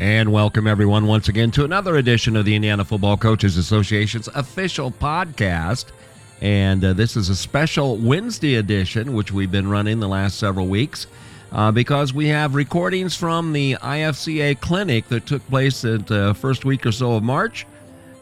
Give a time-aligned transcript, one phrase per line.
[0.00, 4.92] And welcome everyone once again to another edition of the Indiana Football Coaches Association's official
[4.92, 5.86] podcast.
[6.40, 10.68] And uh, this is a special Wednesday edition, which we've been running the last several
[10.68, 11.08] weeks,
[11.50, 16.32] uh, because we have recordings from the IFCA clinic that took place at the uh,
[16.32, 17.66] first week or so of March.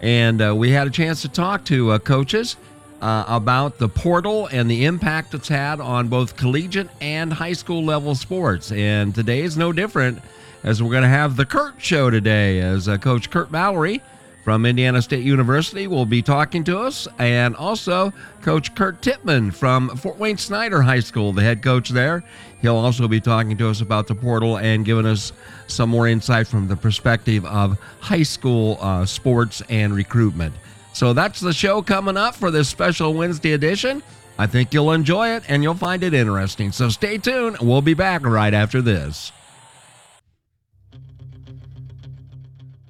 [0.01, 2.57] And uh, we had a chance to talk to uh, coaches
[3.03, 7.85] uh, about the portal and the impact it's had on both collegiate and high school
[7.85, 8.73] level sports.
[8.73, 10.23] And today is no different
[10.67, 14.03] as we're going to have the Kurt Show today, as uh, Coach Curt Mallory
[14.43, 19.97] from Indiana State University will be talking to us, and also Coach Kurt Tippmann from
[19.97, 22.25] Fort Wayne Snider High School, the head coach there.
[22.63, 25.33] He'll also be talking to us about the portal and giving us
[25.69, 30.53] some more insight from the perspective of high school uh, sports and recruitment.
[30.93, 34.03] So that's the show coming up for this special Wednesday edition.
[34.37, 36.73] I think you'll enjoy it and you'll find it interesting.
[36.73, 37.59] So stay tuned.
[37.61, 39.31] We'll be back right after this.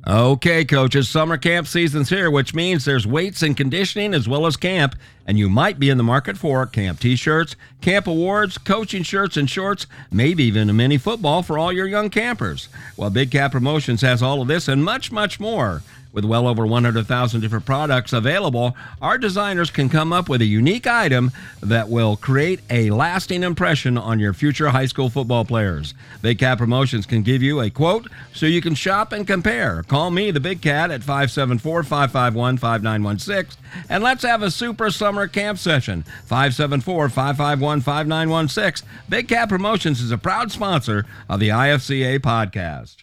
[0.09, 4.57] Okay, coaches, summer camp season's here, which means there's weights and conditioning as well as
[4.57, 4.95] camp,
[5.27, 9.37] and you might be in the market for camp t shirts, camp awards, coaching shirts
[9.37, 12.69] and shorts, maybe even a mini football for all your young campers.
[12.97, 15.83] Well, Big Cat Promotions has all of this and much, much more.
[16.17, 20.87] With well over 100,000 different products available, our designers can come up with a unique
[20.87, 25.93] item that will create a lasting impression on your future high school football players.
[26.23, 29.83] Big Cat Promotions can give you a quote so you can shop and compare.
[29.83, 35.29] Call me, the Big Cat, at 574 551 5916, and let's have a super summer
[35.29, 36.03] camp session.
[36.25, 38.89] 574 551 5916.
[39.11, 43.03] Big Cat Promotions is a proud sponsor of the IFCA podcast.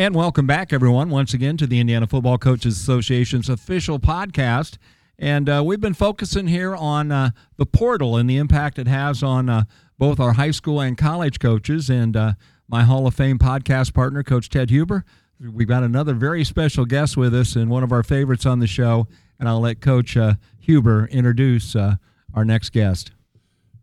[0.00, 4.78] And welcome back, everyone, once again to the Indiana Football Coaches Association's official podcast.
[5.18, 9.22] And uh, we've been focusing here on uh, the portal and the impact it has
[9.22, 9.64] on uh,
[9.98, 11.90] both our high school and college coaches.
[11.90, 12.32] And uh,
[12.66, 15.04] my Hall of Fame podcast partner, Coach Ted Huber.
[15.38, 18.66] We've got another very special guest with us and one of our favorites on the
[18.66, 19.06] show.
[19.38, 21.96] And I'll let Coach uh, Huber introduce uh,
[22.32, 23.10] our next guest.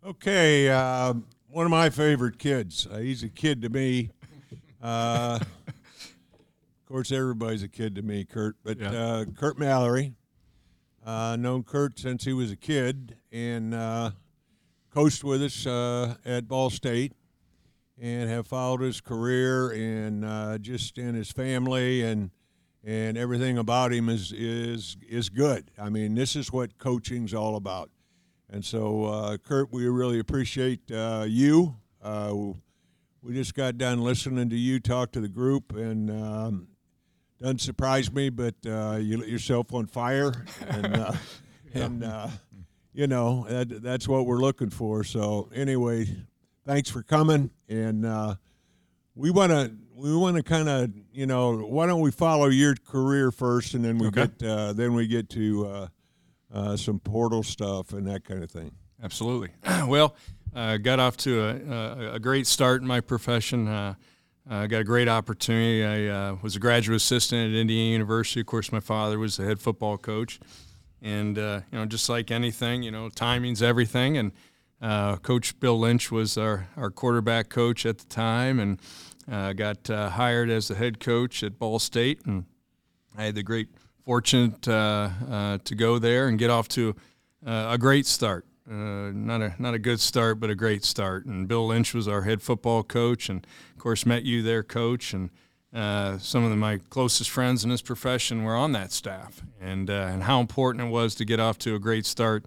[0.04, 0.66] Okay,
[1.46, 2.88] one of my favorite kids.
[2.98, 4.10] he's a kid to me.
[6.88, 8.56] Course, everybody's a kid to me, Kurt.
[8.64, 8.90] But yeah.
[8.90, 10.14] uh, Curt Mallory,
[11.04, 14.12] uh, known Curt since he was a kid, and uh,
[14.88, 17.12] coached with us uh, at Ball State,
[18.00, 22.30] and have followed his career and uh, just in his family and
[22.82, 25.70] and everything about him is is is good.
[25.78, 27.90] I mean, this is what coaching's all about.
[28.48, 31.76] And so, uh, Kurt, we really appreciate you.
[33.20, 36.68] we just got done listening to you talk to the group, and um,
[37.40, 41.12] doesn't surprise me, but uh, you lit yourself on fire, and uh,
[41.74, 42.28] and uh,
[42.92, 45.04] you know that, that's what we're looking for.
[45.04, 46.06] So anyway,
[46.66, 48.36] thanks for coming, and uh,
[49.14, 52.74] we want to we want to kind of you know why don't we follow your
[52.74, 54.28] career first, and then we okay.
[54.38, 55.88] get uh, then we get to
[56.52, 58.72] uh, some portal stuff and that kind of thing.
[59.02, 59.50] Absolutely.
[59.86, 60.16] well,
[60.54, 63.94] got off to a, a, great start in my profession.
[64.50, 65.84] I uh, got a great opportunity.
[65.84, 68.40] I uh, was a graduate assistant at Indiana University.
[68.40, 70.40] Of course, my father was the head football coach,
[71.02, 74.16] and uh, you know, just like anything, you know, timing's everything.
[74.16, 74.32] And
[74.80, 78.80] uh, Coach Bill Lynch was our, our quarterback coach at the time, and
[79.30, 82.46] uh, got uh, hired as the head coach at Ball State, and
[83.18, 83.68] I had the great
[84.02, 86.96] fortune to go there and get off to
[87.44, 88.47] a great start.
[88.70, 91.24] Uh, not a not a good start, but a great start.
[91.24, 95.14] And Bill Lynch was our head football coach, and of course met you there, coach.
[95.14, 95.30] And
[95.72, 99.88] uh, some of the, my closest friends in this profession were on that staff, and
[99.88, 102.44] uh, and how important it was to get off to a great start.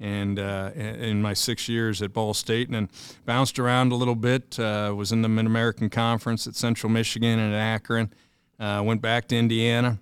[0.00, 2.88] And uh, in my six years at Ball State, and then
[3.26, 4.58] bounced around a little bit.
[4.58, 8.12] Uh, was in the Mid American Conference at Central Michigan and at Akron.
[8.58, 9.98] went back to Indiana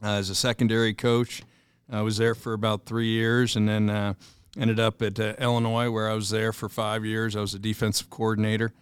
[0.00, 1.42] as a secondary coach.
[1.90, 4.14] I was there for about three years, and then
[4.56, 7.36] ended up at uh, Illinois, where I was there for five years.
[7.36, 8.72] I was a defensive coordinator,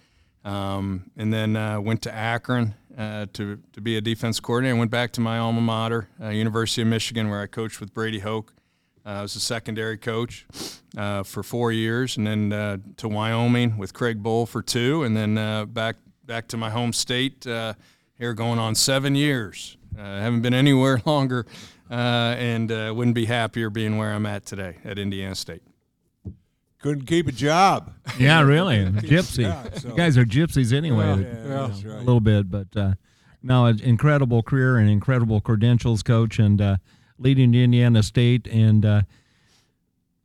[0.44, 4.76] um, and then uh, went to Akron uh, to to be a defense coordinator.
[4.76, 8.20] Went back to my alma mater, uh, University of Michigan, where I coached with Brady
[8.20, 8.54] Hoke.
[9.04, 10.46] Uh, I was a secondary coach
[10.96, 15.66] uh, for four years, and then to Wyoming with Craig Bohl for two, and then
[15.66, 19.76] back back to my home state here, going on seven years.
[19.98, 21.46] I haven't been anywhere longer
[21.90, 25.62] and uh, wouldn't be happier being where I'm at today at Indiana State.
[26.80, 27.92] Couldn't keep a job.
[28.18, 29.44] Yeah, really, gypsy.
[29.44, 29.88] Job, so.
[29.90, 31.84] You guys are gypsies anyway, yeah, yeah, right.
[31.84, 32.94] a little bit, but uh,
[33.44, 36.76] no, incredible career and incredible credentials, coach, and uh,
[37.18, 38.84] leading Indiana State and.
[38.84, 39.02] Uh,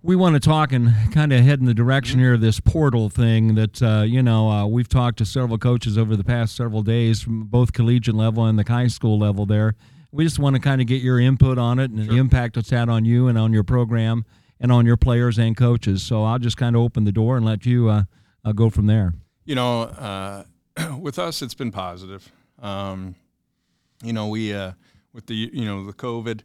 [0.05, 3.09] we want to talk and kind of head in the direction here of this portal
[3.09, 6.81] thing that uh, you know uh, we've talked to several coaches over the past several
[6.81, 9.75] days from both collegiate level and the high school level there
[10.13, 12.13] we just want to kind of get your input on it and sure.
[12.13, 14.23] the impact it's had on you and on your program
[14.59, 17.45] and on your players and coaches so i'll just kind of open the door and
[17.45, 18.03] let you uh,
[18.45, 19.13] uh go from there
[19.45, 20.43] you know uh,
[20.99, 22.31] with us it's been positive
[22.61, 23.15] um,
[24.01, 24.71] you know we uh,
[25.11, 26.41] with the you know the covid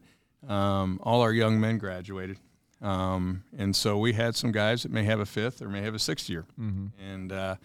[0.49, 2.39] um, all our young men graduated
[2.81, 5.95] um, and so we had some guys that may have a fifth or may have
[5.95, 6.87] a sixth year, mm-hmm.
[7.03, 7.57] and uh,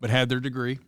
[0.00, 0.78] but had their degree.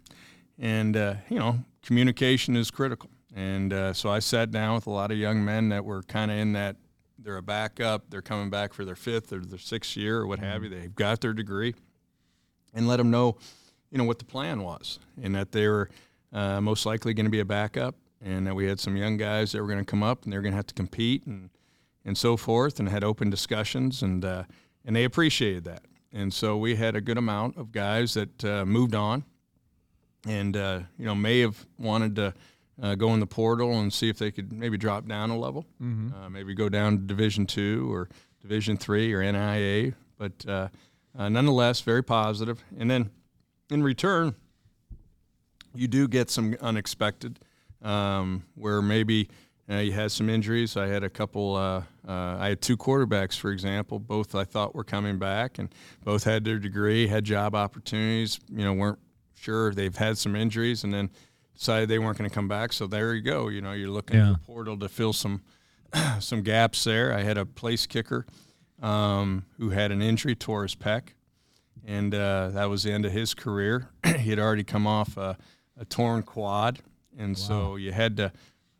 [0.58, 3.10] And uh, you know, communication is critical.
[3.34, 6.30] And uh, so I sat down with a lot of young men that were kind
[6.30, 6.76] of in that
[7.18, 10.40] they're a backup, they're coming back for their fifth or their sixth year or what
[10.40, 10.48] mm-hmm.
[10.48, 10.68] have you.
[10.68, 11.74] They've got their degree,
[12.74, 13.36] and let them know,
[13.90, 15.88] you know, what the plan was, and that they were
[16.32, 19.52] uh, most likely going to be a backup, and that we had some young guys
[19.52, 21.50] that were going to come up and they're going to have to compete and
[22.04, 24.42] and so forth, and had open discussions, and uh,
[24.84, 25.82] and they appreciated that.
[26.12, 29.24] And so we had a good amount of guys that uh, moved on,
[30.26, 32.34] and uh, you know may have wanted to
[32.80, 35.66] uh, go in the portal and see if they could maybe drop down a level,
[35.82, 36.14] mm-hmm.
[36.14, 38.08] Uh, maybe go down to Division two or
[38.40, 40.68] Division three or NAIA, but uh,
[41.14, 42.62] nonetheless very positive.
[42.78, 43.10] And then
[43.70, 44.34] in return,
[45.74, 47.38] you do get some unexpected,
[47.82, 49.28] um, where maybe
[49.70, 50.76] uh, you had some injuries.
[50.76, 51.56] I had a couple.
[51.56, 53.98] Uh, uh, I had two quarterbacks, for example.
[53.98, 55.72] Both I thought were coming back, and
[56.04, 58.38] both had their degree, had job opportunities.
[58.50, 58.98] You know, weren't
[59.34, 59.72] sure.
[59.72, 61.10] They've had some injuries, and then
[61.54, 62.72] decided they weren't going to come back.
[62.72, 63.48] So there you go.
[63.48, 64.30] You know, you're looking yeah.
[64.30, 65.42] at the portal to fill some
[66.20, 67.12] some gaps there.
[67.12, 68.26] I had a place kicker
[68.80, 71.08] um, who had an injury, tore his pec,
[71.84, 73.88] and uh, that was the end of his career.
[74.18, 75.36] he had already come off a,
[75.78, 76.80] a torn quad,
[77.18, 77.42] and wow.
[77.42, 78.32] so you had to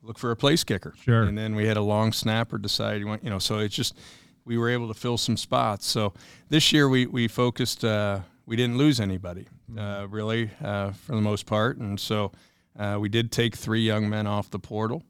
[0.02, 0.94] look for a place kicker.
[1.02, 1.22] Sure.
[1.22, 3.96] And then we had a long snapper decide you want, you know, so it's just
[4.44, 5.86] we were able to fill some spots.
[5.86, 6.12] So
[6.48, 7.84] this year we we focused.
[7.84, 9.78] Uh, we didn't lose anybody mm-hmm.
[9.78, 12.32] uh, really uh, for the most part, and so
[12.78, 15.02] uh, we did take three young men off the portal,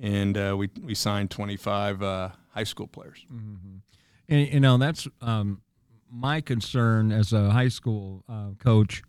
[0.00, 3.24] and uh, we we signed 25 uh, high school players.
[3.32, 3.76] Mm-hmm.
[4.28, 5.62] And you know that's um,
[6.10, 8.24] my concern as a high school
[8.58, 9.02] coach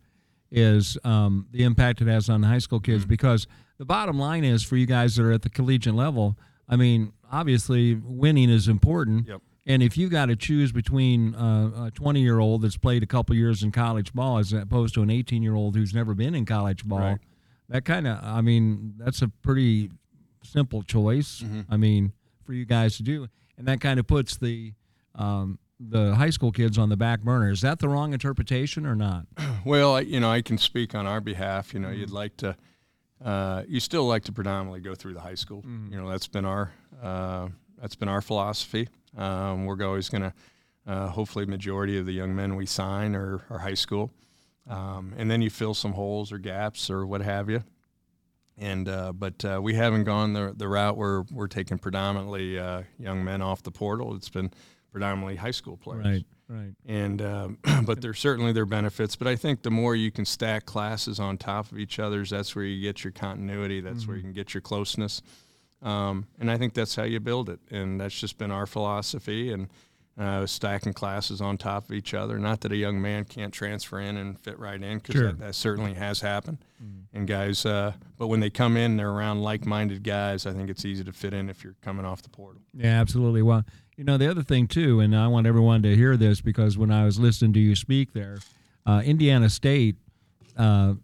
[0.51, 3.09] is um, the impact it has on high school kids mm-hmm.
[3.09, 6.37] because the bottom line is for you guys that are at the collegiate level,
[6.67, 9.27] I mean, obviously winning is important.
[9.27, 9.41] Yep.
[9.65, 13.07] And if you got to choose between uh, a 20 year old that's played a
[13.07, 16.35] couple years in college ball as opposed to an 18 year old who's never been
[16.35, 17.19] in college ball, right.
[17.71, 19.89] That kind of, I mean, that's a pretty
[20.43, 21.41] simple choice.
[21.41, 21.61] Mm-hmm.
[21.69, 22.13] I mean,
[22.43, 23.27] for you guys to do.
[23.57, 24.73] And that kind of puts the,
[25.15, 27.51] um, the high school kids on the back burner.
[27.51, 29.25] Is that the wrong interpretation or not?
[29.63, 31.71] Well, you know, I can speak on our behalf.
[31.71, 31.99] You know, mm-hmm.
[31.99, 32.55] you'd like to
[33.23, 35.61] uh, you still like to predominantly go through the high school.
[35.61, 35.93] Mm-hmm.
[35.93, 38.89] You know, that's been our uh, that's been our philosophy.
[39.15, 40.33] Um, we're always going to,
[40.87, 44.11] uh, hopefully, majority of the young men we sign are, are high school,
[44.69, 47.63] um, and then you fill some holes or gaps or what have you.
[48.57, 52.83] And uh, but uh, we haven't gone the the route where we're taking predominantly uh,
[52.99, 54.15] young men off the portal.
[54.15, 54.51] It's been
[54.91, 56.05] predominantly high school players.
[56.05, 56.25] Right.
[56.47, 56.73] Right.
[56.85, 59.15] And um, but there's certainly their benefits.
[59.15, 62.55] But I think the more you can stack classes on top of each other's, that's
[62.55, 63.79] where you get your continuity.
[63.79, 64.07] That's mm-hmm.
[64.07, 65.21] where you can get your closeness.
[65.81, 67.61] Um, and I think that's how you build it.
[67.71, 69.51] And that's just been our philosophy.
[69.53, 69.69] And
[70.19, 72.37] uh, stacking classes on top of each other.
[72.37, 75.27] Not that a young man can't transfer in and fit right in, because sure.
[75.27, 76.59] that, that, certainly has happened.
[76.83, 77.17] Mm-hmm.
[77.17, 80.45] And guys, uh, but when they come in, they're around like-minded guys.
[80.45, 82.61] I think it's easy to fit in if you're coming off the portal.
[82.73, 83.41] Yeah, absolutely.
[83.41, 83.63] Well,
[83.95, 86.91] you know, the other thing too, and I want everyone to hear this because when
[86.91, 88.39] I was listening to you speak there,
[88.85, 89.95] uh, Indiana State
[90.57, 90.95] uh,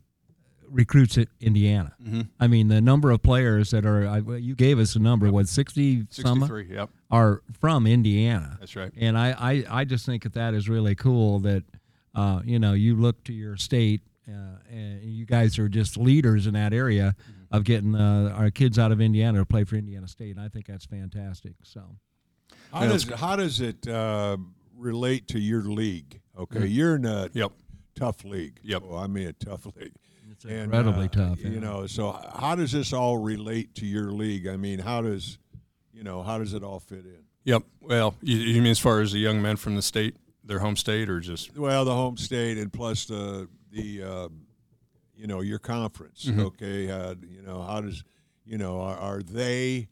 [0.69, 1.93] recruits at Indiana.
[2.01, 2.21] Mm-hmm.
[2.39, 5.33] I mean, the number of players that are, I, you gave us a number, yep.
[5.33, 6.65] what, 60 some?
[6.69, 6.89] yep.
[7.09, 8.57] Are from Indiana.
[8.59, 8.91] That's right.
[8.97, 11.63] And I, I, I just think that that is really cool that,
[12.15, 16.47] uh, you know, you look to your state uh, and you guys are just leaders
[16.47, 17.55] in that area mm-hmm.
[17.55, 20.36] of getting uh, our kids out of Indiana to play for Indiana State.
[20.36, 21.53] And I think that's fantastic.
[21.63, 21.81] So.
[22.74, 24.38] How does how does it uh,
[24.77, 26.21] relate to your league?
[26.38, 26.74] Okay, mm.
[26.74, 27.51] you're in a yep.
[27.95, 28.59] tough league.
[28.63, 28.83] Yep.
[28.83, 29.93] Well, I mean a tough league.
[30.38, 31.44] It's and, incredibly uh, tough.
[31.44, 34.46] You know, so how does this all relate to your league?
[34.46, 35.39] I mean, how does
[35.91, 37.24] you know how does it all fit in?
[37.46, 37.63] Yep.
[37.82, 40.75] Well, you, you mean as far as the young men from the state, their home
[40.75, 44.29] state, or just well, the home state, and plus the the uh,
[45.15, 46.25] you know your conference.
[46.25, 46.41] Mm-hmm.
[46.41, 48.03] Okay, uh, you know how does
[48.46, 49.88] you know are, are they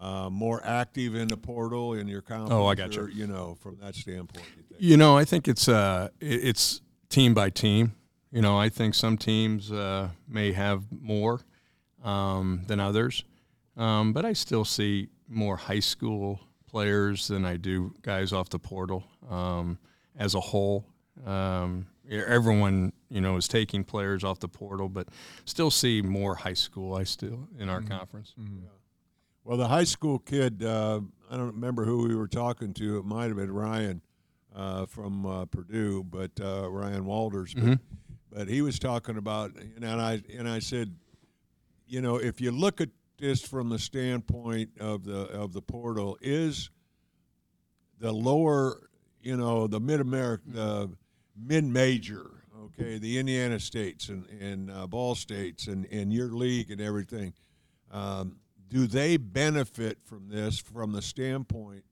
[0.00, 2.52] uh, more active in the portal in your conference?
[2.52, 3.22] Oh, I got or, you.
[3.22, 4.46] You know, from that standpoint.
[4.78, 7.94] You, you know, I think it's uh, it's team by team.
[8.30, 11.40] You know, I think some teams uh, may have more
[12.04, 13.24] um, than others,
[13.76, 18.58] um, but I still see more high school players than I do guys off the
[18.58, 19.04] portal.
[19.28, 19.78] um,
[20.18, 20.84] as a whole.
[21.24, 25.08] Um, everyone, you know, is taking players off the portal, but
[25.44, 26.94] still see more high school.
[26.94, 27.96] I still in our mm-hmm.
[27.96, 28.34] conference.
[28.38, 28.66] Mm-hmm.
[29.44, 32.98] Well, the high school kid, uh, I don't remember who we were talking to.
[32.98, 34.02] It might have been Ryan
[34.54, 37.54] uh, from uh, Purdue, but uh, Ryan Walters.
[37.54, 37.74] But, mm-hmm.
[38.30, 40.94] But he was talking about, and I and I said,
[41.86, 46.18] you know, if you look at this from the standpoint of the of the portal,
[46.20, 46.70] is
[47.98, 48.88] the lower,
[49.22, 50.90] you know, the mid America, the
[51.36, 52.30] mid major,
[52.64, 57.32] okay, the Indiana states and and uh, Ball states and and your league and everything.
[57.90, 58.36] Um,
[58.68, 61.84] do they benefit from this from the standpoint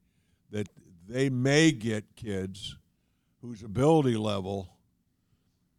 [0.51, 0.69] that
[1.09, 2.77] they may get kids
[3.41, 4.76] whose ability level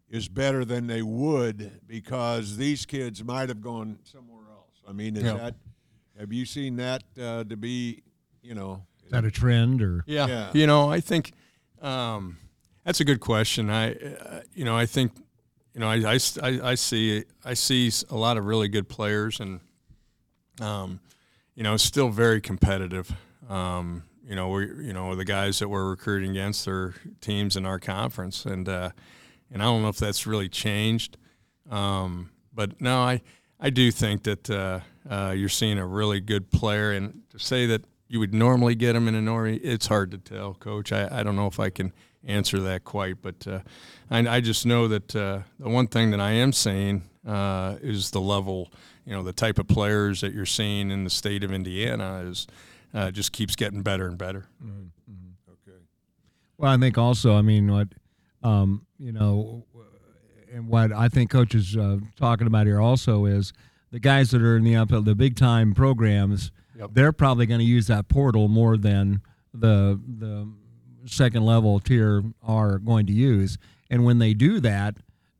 [0.10, 4.82] is better than they would because these kids might have gone somewhere else.
[4.88, 5.34] I mean, is yeah.
[5.34, 5.56] that
[6.20, 8.04] have you seen that uh, to be,
[8.42, 10.50] you know, is that a trend or yeah, yeah.
[10.54, 11.34] you know, I think
[11.82, 12.38] um,
[12.84, 13.70] that's a good question.
[13.70, 15.12] I, uh, you know, I think,
[15.74, 19.60] you know, I, I, I see I see a lot of really good players and,
[20.60, 21.00] um,
[21.54, 23.12] you know, still very competitive.
[23.50, 27.66] Um, you know, we you know the guys that we're recruiting against are teams in
[27.66, 28.90] our conference, and uh,
[29.52, 31.18] and I don't know if that's really changed.
[31.70, 33.22] Um, but no, I
[33.60, 37.66] I do think that uh, uh, you're seeing a really good player, and to say
[37.68, 40.92] that you would normally get him in a Nori, it's hard to tell, Coach.
[40.92, 43.60] I, I don't know if I can answer that quite, but uh,
[44.10, 48.12] I, I just know that uh, the one thing that I am saying uh, is
[48.12, 48.72] the level,
[49.06, 52.48] you know, the type of players that you're seeing in the state of Indiana is
[52.94, 54.46] uh, just keeps getting better and better.
[54.64, 55.12] Mm-hmm.
[55.12, 55.52] mm-hmm.
[55.52, 55.80] Okay.
[56.58, 57.90] Well, I think also, I mean, what
[58.44, 59.66] um, you know,
[60.52, 63.54] and what I think coach is uh, talking about here also is
[63.92, 66.52] the guys that are in the uphill, the big time programs.
[66.78, 66.92] Yep.
[66.94, 69.22] They're probably going to use that portal more than
[69.54, 70.52] the the
[71.06, 73.58] second level tier are going to use.
[73.90, 74.98] And when they do that,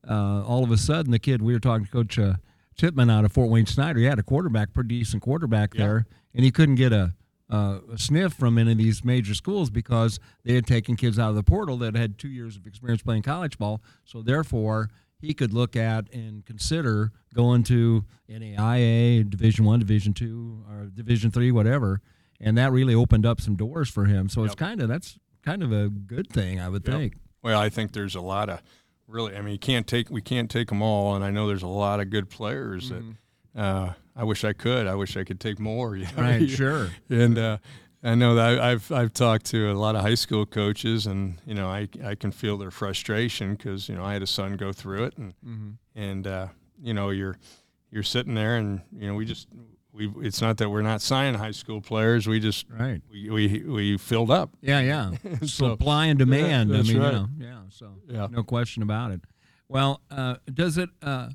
[0.08, 2.34] uh, all of a sudden, the kid we were talking to Coach uh,
[2.78, 5.80] Tippmann out of Fort Wayne Snider, he had a quarterback, pretty decent quarterback yep.
[5.80, 7.14] there, and he couldn't get a
[7.50, 11.30] uh, a sniff from any of these major schools because they had taken kids out
[11.30, 13.82] of the portal that had two years of experience playing college ball.
[14.04, 14.90] So therefore,
[15.20, 21.32] he could look at and consider going to NAIA, Division One, Division Two, or Division
[21.32, 22.02] Three, whatever.
[22.40, 24.30] And that really opened up some doors for him.
[24.30, 24.48] So yep.
[24.48, 26.96] it's kind of that's kind of a good thing, I would yep.
[26.96, 27.16] think.
[27.42, 28.62] Well, I think there's a lot of
[29.08, 29.36] really.
[29.36, 31.68] I mean, you can't take we can't take them all, and I know there's a
[31.68, 33.12] lot of good players mm-hmm.
[33.56, 33.62] that.
[33.62, 34.88] Uh, I wish I could.
[34.88, 35.96] I wish I could take more.
[35.98, 36.24] You know?
[36.24, 36.90] Right, sure.
[37.10, 37.58] And uh,
[38.04, 41.54] I know that I've I've talked to a lot of high school coaches, and you
[41.54, 44.72] know I I can feel their frustration because you know I had a son go
[44.72, 45.70] through it, and mm-hmm.
[45.96, 46.48] and uh,
[46.82, 47.38] you know you're
[47.92, 49.48] you're sitting there, and you know we just
[49.92, 53.64] we it's not that we're not signing high school players, we just right we we,
[53.64, 54.52] we filled up.
[54.62, 55.12] Yeah, yeah.
[55.42, 56.70] so, Supply and demand.
[56.70, 57.14] Yeah, I mean, right.
[57.14, 57.60] you know, yeah.
[57.70, 58.28] So yeah.
[58.30, 59.22] no question about it.
[59.68, 61.30] Well, uh, does it uh,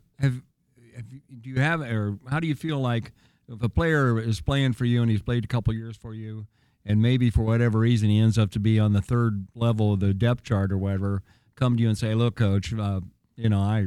[0.96, 3.12] have do you have or how do you feel like
[3.48, 6.46] if a player is playing for you and he's played a couple years for you,
[6.84, 10.00] and maybe for whatever reason he ends up to be on the third level of
[10.00, 11.22] the depth chart or whatever,
[11.54, 13.00] come to you and say, "Look, coach, uh,
[13.36, 13.86] you know I,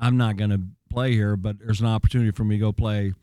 [0.00, 0.60] I'm not going to
[0.90, 3.14] play here, but there's an opportunity for me to go play."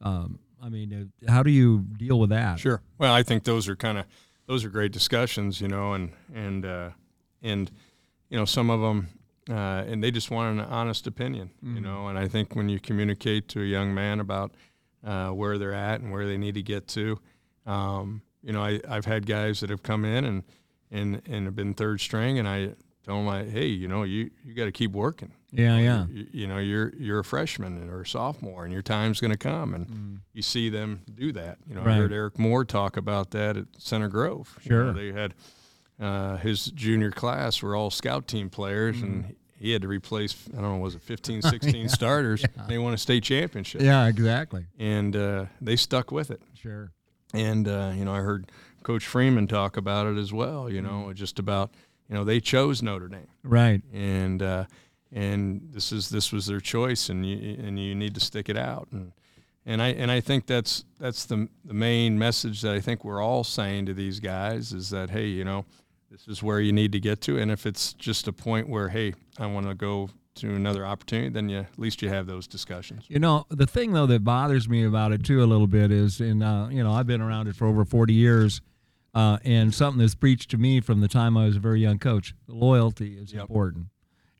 [0.00, 2.58] Um, I mean, uh, how do you deal with that?
[2.58, 2.82] Sure.
[2.98, 4.06] Well, I think those are kind of
[4.46, 6.90] those are great discussions, you know, and and uh,
[7.42, 7.70] and
[8.28, 9.08] you know some of them
[9.48, 11.76] uh, and they just want an honest opinion, mm-hmm.
[11.76, 12.08] you know.
[12.08, 14.52] And I think when you communicate to a young man about
[15.04, 17.18] uh, where they're at and where they need to get to,
[17.66, 20.42] um, you know, I, I've had guys that have come in and
[20.90, 22.74] and and have been third string, and I
[23.04, 25.32] tell them, like, hey, you know, you you got to keep working.
[25.52, 26.06] Yeah, yeah.
[26.10, 29.38] You, you, know, you're you're a freshman or a sophomore, and your time's going to
[29.38, 30.18] come, and mm.
[30.32, 31.58] you see them do that.
[31.66, 31.94] You know, right.
[31.94, 34.58] I heard Eric Moore talk about that at Center Grove.
[34.60, 35.34] Sure, you know, they had
[36.00, 39.02] uh, his junior class were all scout team players, mm.
[39.02, 42.42] and he had to replace I don't know was it 15, 16 yeah, starters.
[42.42, 42.64] Yeah.
[42.66, 43.80] They won a state championship.
[43.80, 44.66] Yeah, exactly.
[44.78, 46.42] And uh, they stuck with it.
[46.54, 46.92] Sure.
[47.32, 48.50] And uh, you know, I heard
[48.82, 50.70] Coach Freeman talk about it as well.
[50.70, 51.14] You know, mm.
[51.14, 51.70] just about
[52.08, 53.28] you know they chose Notre Dame.
[53.42, 53.82] Right.
[53.92, 54.64] And uh,
[55.12, 58.56] and this is this was their choice, and you and you need to stick it
[58.56, 58.88] out.
[58.92, 59.12] And
[59.64, 63.22] and I and I think that's that's the the main message that I think we're
[63.22, 65.64] all saying to these guys is that hey, you know
[66.10, 67.38] this is where you need to get to.
[67.38, 71.28] And if it's just a point where, hey, I want to go to another opportunity,
[71.30, 73.04] then you, at least you have those discussions.
[73.08, 76.20] You know, the thing though that bothers me about it too a little bit is,
[76.20, 78.60] and uh, you know, I've been around it for over 40 years,
[79.14, 81.98] uh, and something that's preached to me from the time I was a very young
[81.98, 83.42] coach: loyalty is yep.
[83.42, 83.86] important,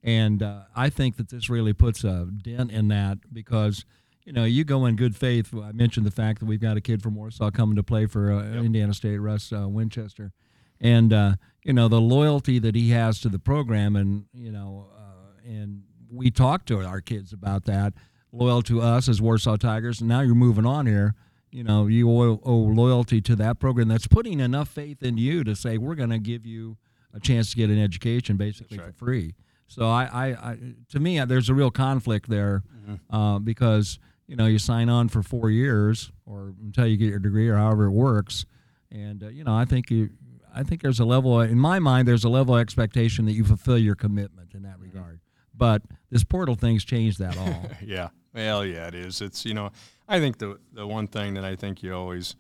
[0.03, 3.85] and uh, I think that this really puts a dent in that because.
[4.25, 5.55] You know, you go in good faith.
[5.55, 8.33] I mentioned the fact that we've got a kid from Warsaw coming to play for
[8.33, 8.65] uh, yep.
[8.65, 10.33] Indiana State, Russ uh, Winchester,
[10.81, 14.89] and uh, you know the loyalty that he has to the program, and you know,
[14.97, 17.93] uh, and we talk to our kids about that,
[18.33, 21.15] loyal to us as Warsaw Tigers, and now you're moving on here.
[21.51, 25.43] You know, you owe, owe loyalty to that program that's putting enough faith in you
[25.45, 26.77] to say we're going to give you
[27.15, 28.95] a chance to get an education basically right.
[28.95, 29.35] for free.
[29.67, 30.59] So I, I, I,
[30.91, 33.17] to me, there's a real conflict there Mm-hmm.
[33.17, 37.19] uh, because you know you sign on for four years or until you get your
[37.19, 38.47] degree or however it works,
[38.93, 40.11] and uh, you know I think you,
[40.57, 43.45] I think there's a level in my mind there's a level of expectation that you
[43.45, 44.71] fulfill your commitment in Mm-hmm.
[44.71, 45.21] that regard.
[45.55, 47.71] But this portal thing's changed that all.
[47.87, 48.09] Yeah.
[48.35, 49.23] Well, yeah, it is.
[49.23, 49.71] It's you know,
[50.09, 52.37] I think the the one thing that I think you always,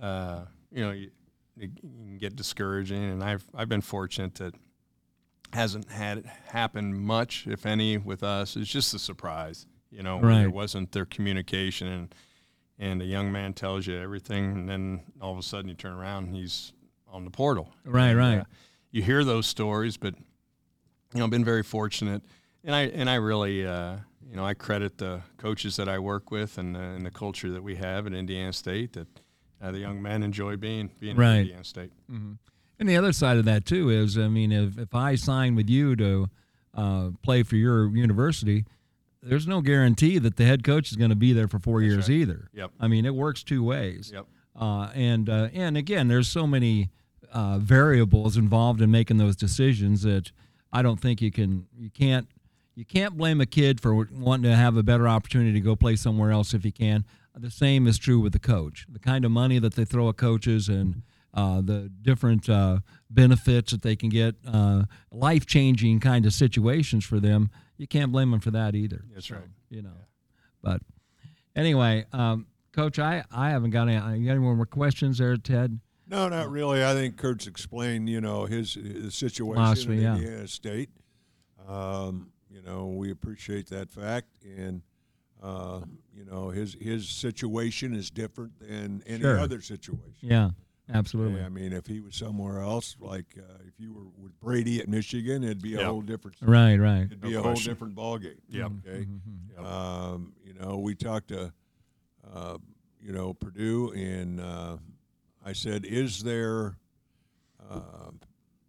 [0.00, 1.10] uh, you know, you,
[1.56, 4.54] you can get discouraging, and I've I've been fortunate that
[5.52, 8.56] hasn't had it happen much, if any, with us.
[8.56, 12.14] It's just a surprise, you know, where there wasn't their communication, and
[12.78, 15.92] and a young man tells you everything, and then all of a sudden you turn
[15.92, 16.72] around and he's
[17.14, 17.70] on the portal.
[17.84, 18.38] Right, right.
[18.40, 18.44] uh,
[18.90, 22.22] you hear those stories, but you know, I've been very fortunate,
[22.64, 23.96] and I and I really, uh,
[24.28, 27.50] you know, I credit the coaches that I work with and, uh, and the culture
[27.50, 29.06] that we have at Indiana State that
[29.62, 31.34] uh, the young men enjoy being being Right.
[31.36, 31.92] at Indiana State.
[32.80, 35.70] And the other side of that too is, I mean, if, if I sign with
[35.70, 36.28] you to
[36.74, 38.64] uh, play for your university,
[39.22, 42.08] there's no guarantee that the head coach is going to be there for four years
[42.08, 42.16] right.
[42.16, 42.48] either.
[42.52, 42.72] Yep.
[42.80, 44.10] I mean, it works two ways.
[44.12, 44.26] Yep.
[44.56, 46.90] Uh, and uh, and again, there's so many
[47.34, 50.30] uh, variables involved in making those decisions that
[50.72, 52.28] I don't think you can you can't
[52.74, 55.96] you can't blame a kid for wanting to have a better opportunity to go play
[55.96, 57.04] somewhere else if he can.
[57.36, 58.86] The same is true with the coach.
[58.88, 61.02] The kind of money that they throw at coaches and
[61.34, 62.78] uh, the different uh,
[63.10, 67.50] benefits that they can get, uh, life changing kind of situations for them.
[67.76, 69.04] You can't blame them for that either.
[69.12, 69.42] That's right.
[69.68, 69.96] You know,
[70.62, 70.80] but
[71.56, 74.18] anyway, um, Coach, I, I haven't got any.
[74.18, 75.80] You got any more questions there, Ted?
[76.14, 76.84] No, not really.
[76.84, 80.14] I think Curt's explained, you know, his, his situation Philosophy, in yeah.
[80.14, 80.90] Indiana State.
[81.68, 84.82] Um, you know, we appreciate that fact, and
[85.42, 85.80] uh,
[86.14, 89.40] you know, his his situation is different than any Sure.
[89.40, 90.04] other situation.
[90.20, 90.50] Yeah,
[90.92, 91.42] absolutely.
[91.42, 94.88] I mean, if he was somewhere else, like uh, if you were with Brady at
[94.88, 95.86] Michigan, it'd be a Yeah.
[95.86, 96.36] whole different.
[96.42, 97.06] Right, right.
[97.06, 98.38] It'd be No a whole different ballgame.
[98.50, 98.72] Yep.
[98.86, 99.06] Okay.
[99.06, 99.64] Mm-hmm.
[99.66, 101.52] Um, you know, we talked to,
[102.32, 102.58] uh,
[103.02, 104.76] you know, Purdue, and uh,
[105.44, 106.78] I said, "Is there,
[107.70, 108.10] uh,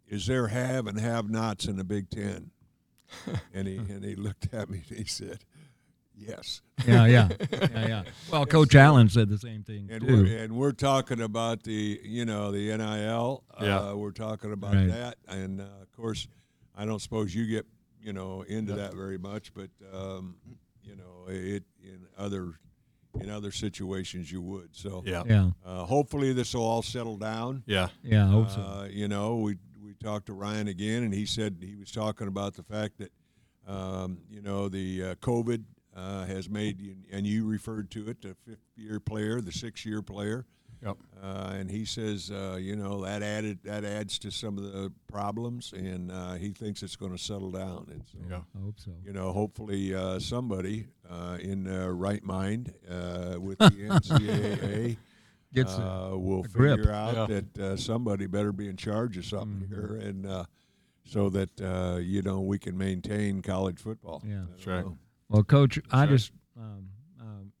[0.08, 2.50] is there have and have-nots in the Big Ten?
[3.54, 5.38] and he and he looked at me and he said,
[6.14, 8.02] "Yes." Yeah, yeah, yeah, yeah.
[8.30, 10.24] Well, Coach Allen said the same thing And too.
[10.24, 13.44] we're, and we're talking about the you know the NIL.
[13.60, 13.78] Yeah.
[13.78, 14.88] Uh, we're talking about Right.
[14.88, 16.26] that, and uh, of course,
[16.74, 17.64] I don't suppose you get
[18.02, 20.36] you know into that very much, but um,
[20.82, 22.54] you know it in other
[23.20, 24.74] in other situations you would.
[24.76, 25.22] So Yeah.
[25.26, 27.62] yeah, uh, hopefully this will all settle down.
[27.66, 27.88] Yeah.
[28.02, 28.26] yeah.
[28.26, 28.60] I hope so.
[28.60, 32.26] Uh, you know, we we talked to Ryan again, and he said he was talking
[32.28, 33.12] about the fact that
[33.66, 35.64] um, you know the uh, COVID
[35.96, 40.44] uh, has made, you, and you referred to it, the fifth-year player, the six-year player,
[40.82, 40.96] Yep.
[41.22, 44.92] uh, and he says, uh, you know, that added that adds to some of the
[45.10, 47.86] problems, and uh, he thinks it's going to settle down.
[47.90, 48.40] And so, Yeah.
[48.56, 48.90] I hope so.
[49.04, 54.96] you know, hopefully uh, somebody uh, in their right mind uh, with the NCAA
[55.54, 56.78] Gets a- uh, will a grip.
[56.78, 57.40] figure out Yeah.
[57.40, 60.44] that uh, somebody better be in charge of something here, and uh,
[61.04, 64.22] so that uh, you know we can maintain college football.
[64.26, 64.42] Yeah.
[64.42, 64.84] I That's right.
[64.84, 64.98] know.
[65.28, 66.08] Well, Coach, I right.
[66.10, 66.88] just, um,
[67.20, 67.52] um,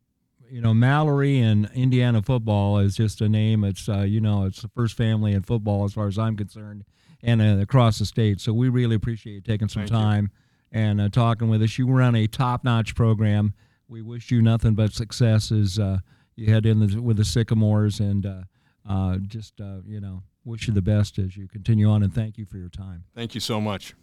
[0.50, 3.64] you know, Mallory and Indiana football is just a name.
[3.64, 6.84] It's, uh, you know, it's the first family in football as far as I'm concerned,
[7.22, 8.40] and uh, across the state.
[8.40, 9.96] So we really appreciate you taking some Thank you.
[9.96, 10.30] time
[10.72, 11.78] and uh, talking with us.
[11.78, 13.54] You run a top-notch program.
[13.88, 15.98] We wish you nothing but success as uh,
[16.36, 18.42] you head in the, with the Sycamores, and uh,
[18.88, 22.02] uh, just, uh, you know, wish you the best as you continue on.
[22.04, 23.04] And thank you for your time.
[23.14, 23.94] Thank you so much.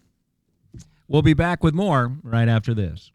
[1.08, 3.13] We'll be back with more right after this.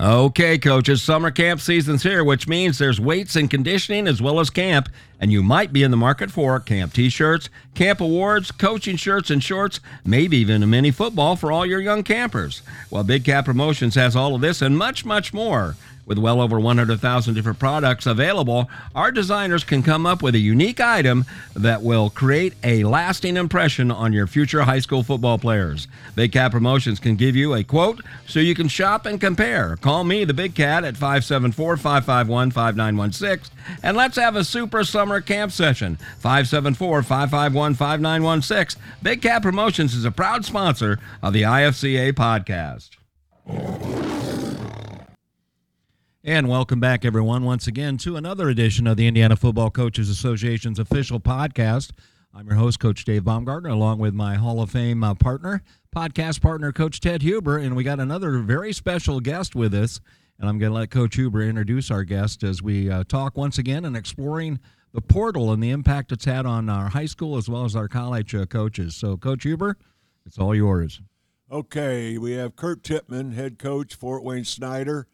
[0.00, 4.48] Okay, coaches, summer camp season's here, which means there's weights and conditioning as well as
[4.48, 8.94] camp, and you might be in the market for camp t shirts, camp awards, coaching
[8.94, 12.62] shirts and shorts, maybe even a mini football for all your young campers.
[12.90, 15.74] Well, Big Cat Promotions has all of this and much, much more.
[16.08, 20.80] With well over 100,000 different products available, our designers can come up with a unique
[20.80, 25.86] item that will create a lasting impression on your future high school football players.
[26.14, 29.76] Big Cat Promotions can give you a quote so you can shop and compare.
[29.76, 35.20] Call me, the Big Cat, at 574 551 5916, and let's have a super summer
[35.20, 35.96] camp session.
[36.20, 38.82] 574 551 5916.
[39.02, 43.97] Big Cat Promotions is a proud sponsor of the IFCA podcast.
[46.28, 50.78] And welcome back, everyone, once again to another edition of the Indiana Football Coaches Association's
[50.78, 51.92] official podcast.
[52.34, 55.62] I'm your host, Coach Dave Baumgartner, along with my Hall of Fame uh, partner,
[55.96, 57.56] podcast partner, Coach Ted Huber.
[57.56, 60.02] And we got another very special guest with us.
[60.38, 63.56] And I'm going to let Coach Huber introduce our guest as we uh, talk once
[63.56, 64.60] again and exploring
[64.92, 67.88] the portal and the impact it's had on our high school as well as our
[67.88, 68.94] college uh, coaches.
[68.94, 69.78] So, Coach Huber,
[70.26, 71.00] it's all yours.
[71.50, 75.06] Okay, we have Kurt Tippmann, head coach, Fort Wayne Snider,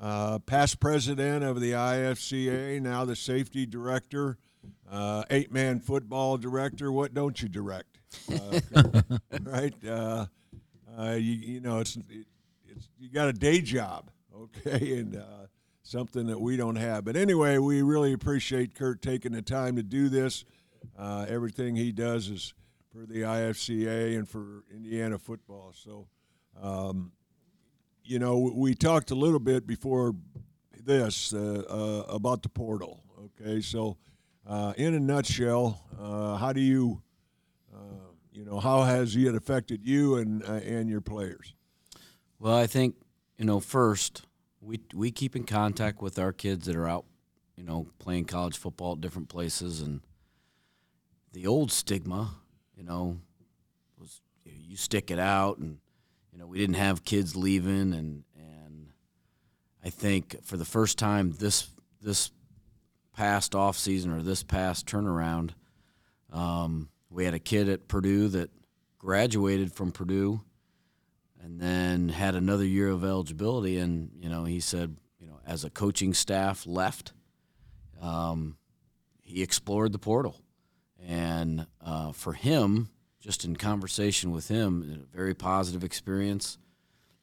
[0.00, 4.36] uh, past president of the IFCA, now the safety director,
[4.90, 6.92] uh, eight man football director.
[6.92, 7.98] What don't you direct?
[8.32, 9.00] Uh,
[9.42, 9.74] right?
[9.86, 10.26] Uh,
[10.98, 12.26] uh, you, you know, it's, it,
[12.66, 15.46] it's you got a day job, okay, and uh,
[15.82, 17.04] something that we don't have.
[17.04, 20.44] But anyway, we really appreciate Kurt taking the time to do this.
[20.98, 22.54] everything he does is
[22.92, 25.72] for the IFCA and for Indiana football.
[25.74, 26.06] So,
[26.60, 27.12] um,
[28.06, 30.14] you know, we talked a little bit before
[30.84, 33.02] this uh, uh, about the portal.
[33.40, 33.96] Okay, so
[34.46, 37.02] uh, in a nutshell, uh, how do you,
[37.74, 41.54] uh, you know, how has it affected you and uh, and your players?
[42.38, 42.94] Well, I think
[43.38, 44.22] you know first
[44.60, 47.04] we we keep in contact with our kids that are out,
[47.56, 50.00] you know, playing college football at different places, and
[51.32, 52.36] the old stigma
[52.76, 53.18] you know,
[53.98, 55.78] was you stick it out, and
[56.36, 58.88] you know we didn't have kids leaving, and and
[59.82, 61.70] I think for the first time this
[62.02, 62.30] this
[63.14, 65.52] past off season or this past turnaround,
[66.30, 68.50] um, we had a kid at Purdue that
[68.98, 70.42] graduated from Purdue,
[71.42, 75.64] and then had another year of eligibility, and you know he said, you know, as
[75.64, 77.14] a coaching staff left.
[78.02, 78.58] Um,
[79.22, 80.38] he explored the portal
[81.02, 82.90] and uh, for him,
[83.26, 86.58] just in conversation with him, a very positive experience.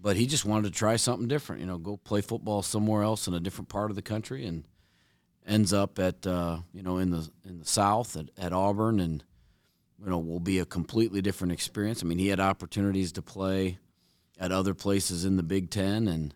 [0.02, 3.26] But he just wanted to try something different, you know, go play football somewhere else
[3.26, 4.66] in a different part of the country, and
[5.48, 9.24] ends up at uh, you know in the in the South at, at Auburn, and
[10.04, 12.04] you know will be a completely different experience.
[12.04, 13.80] I mean, he had opportunities to play
[14.38, 16.36] at other places in the Big Ten, and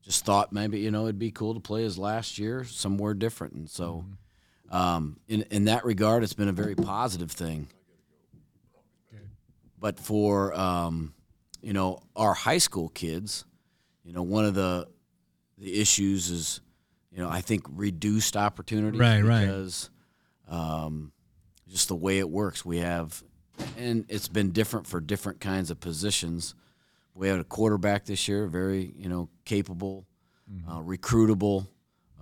[0.00, 3.54] just thought maybe you know it'd be cool to play his last year somewhere different,
[3.54, 4.04] and so.
[4.04, 4.12] Mm-hmm
[4.70, 7.68] um, in in that regard, it's been a very positive thing.
[9.80, 11.14] But for um,
[11.62, 13.44] you know our high school kids,
[14.04, 14.88] you know one of the
[15.56, 16.60] the issues is
[17.10, 19.94] you know I think reduced opportunities right, because right.
[20.56, 21.12] Um,
[21.68, 22.64] just the way it works.
[22.64, 23.22] We have,
[23.76, 26.54] and it's been different for different kinds of positions.
[27.14, 30.06] We had a quarterback this year, very you know capable,
[30.50, 30.70] mm-hmm.
[30.70, 31.68] uh, recruitable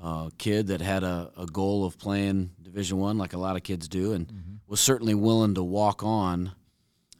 [0.03, 3.63] uh, kid that had a, a goal of playing Division One, like a lot of
[3.63, 4.55] kids do, and mm-hmm.
[4.67, 6.53] was certainly willing to walk on.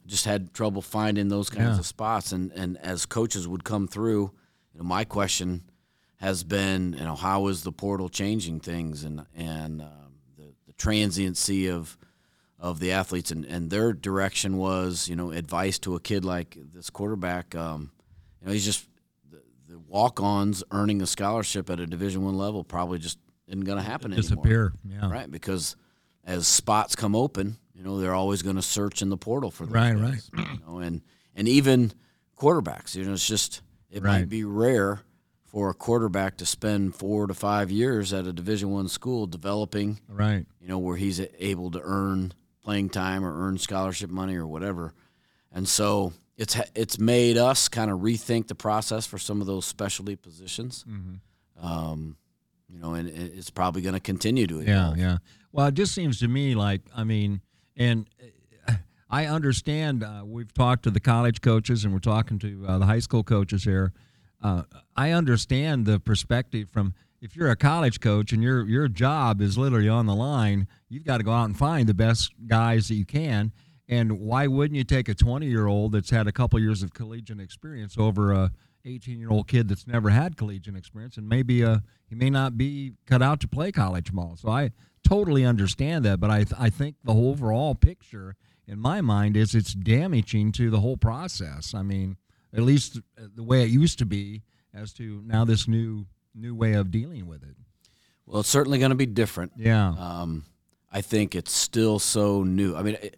[0.07, 1.79] Just had trouble finding those kinds yeah.
[1.79, 4.31] of spots, and and as coaches would come through,
[4.73, 5.63] you know, my question
[6.15, 9.89] has been, you know, how is the portal changing things, and and uh,
[10.37, 11.97] the the transiency of
[12.59, 16.57] of the athletes, and, and their direction was, you know, advice to a kid like
[16.73, 17.53] this quarterback.
[17.53, 17.91] Um,
[18.41, 18.87] you know, he's just
[19.67, 23.83] the walk-ons earning a scholarship at a Division One level probably just isn't going to
[23.83, 24.73] happen Disappear.
[24.85, 25.09] anymore.
[25.09, 25.13] Yeah.
[25.19, 25.75] Right, because
[26.23, 29.65] as spots come open, you know they're always going to search in the portal for
[29.65, 30.47] those right, guys, right.
[30.49, 31.01] You know, and
[31.35, 31.93] and even
[32.35, 32.95] quarterbacks.
[32.95, 33.61] You know, it's just
[33.91, 34.21] it right.
[34.21, 35.01] might be rare
[35.45, 39.99] for a quarterback to spend four to five years at a Division One school developing.
[40.09, 40.45] Right.
[40.59, 44.95] You know where he's able to earn playing time or earn scholarship money or whatever,
[45.51, 49.65] and so it's it's made us kind of rethink the process for some of those
[49.65, 50.83] specialty positions.
[50.89, 51.65] Mm-hmm.
[51.65, 52.17] Um,
[52.69, 54.97] you know, and it's probably going to continue to evolve.
[54.97, 55.17] Yeah, yeah.
[55.51, 57.41] Well, it just seems to me like I mean,
[57.77, 58.07] and
[58.67, 58.73] uh,
[59.09, 60.03] I understand.
[60.03, 63.23] Uh, we've talked to the college coaches, and we're talking to uh, the high school
[63.23, 63.93] coaches here.
[64.41, 64.63] Uh,
[64.95, 69.57] I understand the perspective from if you're a college coach and your your job is
[69.57, 72.95] literally on the line, you've got to go out and find the best guys that
[72.95, 73.51] you can
[73.89, 76.93] and why wouldn't you take a 20 year old that's had a couple years of
[76.93, 78.51] collegiate experience over a
[78.85, 82.57] 18 year old kid that's never had collegiate experience and maybe uh, he may not
[82.57, 84.35] be cut out to play college ball.
[84.37, 84.71] So I
[85.07, 88.35] totally understand that, but I, th- I think the overall picture
[88.67, 91.73] in my mind is it's damaging to the whole process.
[91.73, 92.17] I mean,
[92.53, 94.43] at least the way it used to be
[94.73, 97.55] as to now this new new way of dealing with it.
[98.25, 99.53] Well, it's certainly going to be different.
[99.55, 99.93] Yeah.
[99.97, 100.45] Um,
[100.91, 102.75] I think it's still so new.
[102.75, 103.17] I mean, it,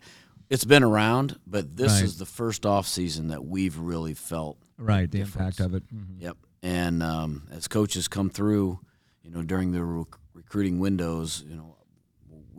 [0.49, 2.03] it's been around, but this right.
[2.03, 5.83] is the first off season that we've really felt right the impact of it.
[5.93, 6.21] Mm-hmm.
[6.21, 6.37] Yep.
[6.63, 8.79] And um, as coaches come through,
[9.23, 11.75] you know, during the rec- recruiting windows, you know,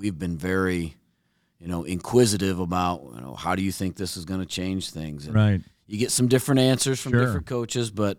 [0.01, 0.97] we've been very,
[1.59, 4.91] you know, inquisitive about, you know, how do you think this is going to change
[4.91, 5.27] things?
[5.27, 5.61] And right.
[5.87, 7.21] You get some different answers from sure.
[7.25, 8.19] different coaches, but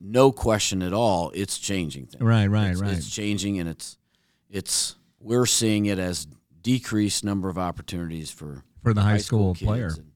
[0.00, 2.22] no question at all, it's changing things.
[2.22, 2.92] Right, right, it's, right.
[2.92, 3.98] It's changing, and it's
[4.50, 6.26] it's we're seeing it as
[6.62, 9.66] decreased number of opportunities for For the high school kids.
[9.66, 9.86] player.
[9.88, 10.12] And,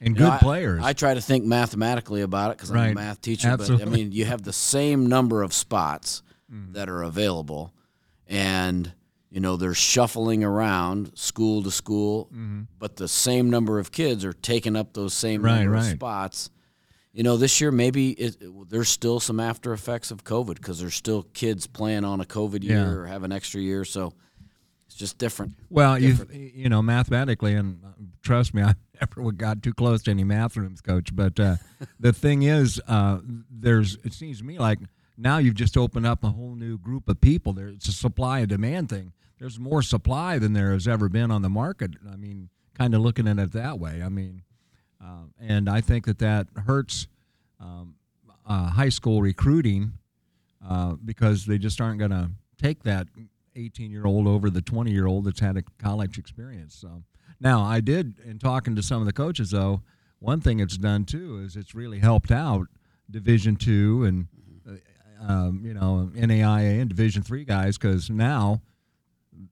[0.00, 0.84] and you know, good I- players.
[0.84, 3.48] I, try to think mathematically about it because I'm a math teacher.
[3.48, 3.84] Absolutely.
[3.86, 6.72] But I mean, you have the same number of spots Mm.
[6.72, 7.74] that are available,
[8.26, 8.90] and
[9.30, 12.30] you know they're shuffling around school to school,
[12.78, 15.68] but the same number of kids are taking up those same Mm-hmm.
[15.70, 16.50] Right, of spots.
[17.12, 18.36] You know, this year maybe it,
[18.70, 22.62] there's still some after effects of COVID because there's still kids playing on a COVID
[22.62, 22.90] year Yeah.
[22.90, 24.12] or have an extra year, so
[24.86, 25.54] it's just different.
[25.68, 27.88] Well, you you know mathematically, and uh,
[28.22, 31.14] trust me, I never got too close to any math rooms, coach.
[31.14, 31.56] But uh,
[31.98, 33.18] the thing is, uh,
[33.50, 34.78] there's it seems to me like
[35.18, 37.52] now you've just opened up a whole new group of people.
[37.52, 39.12] There, it's a supply and demand thing.
[39.38, 41.92] There's more supply than there has ever been on the market.
[42.10, 44.02] I mean, kind of looking at it that way.
[44.02, 44.42] I mean,
[45.04, 47.08] uh, and I think that that hurts
[47.60, 47.96] um,
[48.46, 49.92] uh, high school recruiting
[50.66, 53.08] uh, because they just aren't going to take that
[53.56, 56.74] 18 year old over the 20 year old that's had a college experience.
[56.74, 57.02] So
[57.40, 59.82] now I did in talking to some of the coaches though,
[60.20, 62.66] one thing it's done too is it's really helped out
[63.10, 64.26] Division two and
[65.20, 68.60] um, you know NAIA and Division three guys because now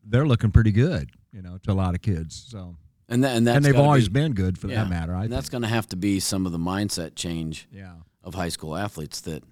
[0.04, 2.46] they're looking pretty good, you know, to a lot of kids.
[2.50, 2.76] So
[3.08, 5.14] And that, and that's and they've always be, been good for yeah, that matter.
[5.14, 7.92] I and that's going to have to be some of the mindset change yeah.
[8.24, 9.44] of high school athletes that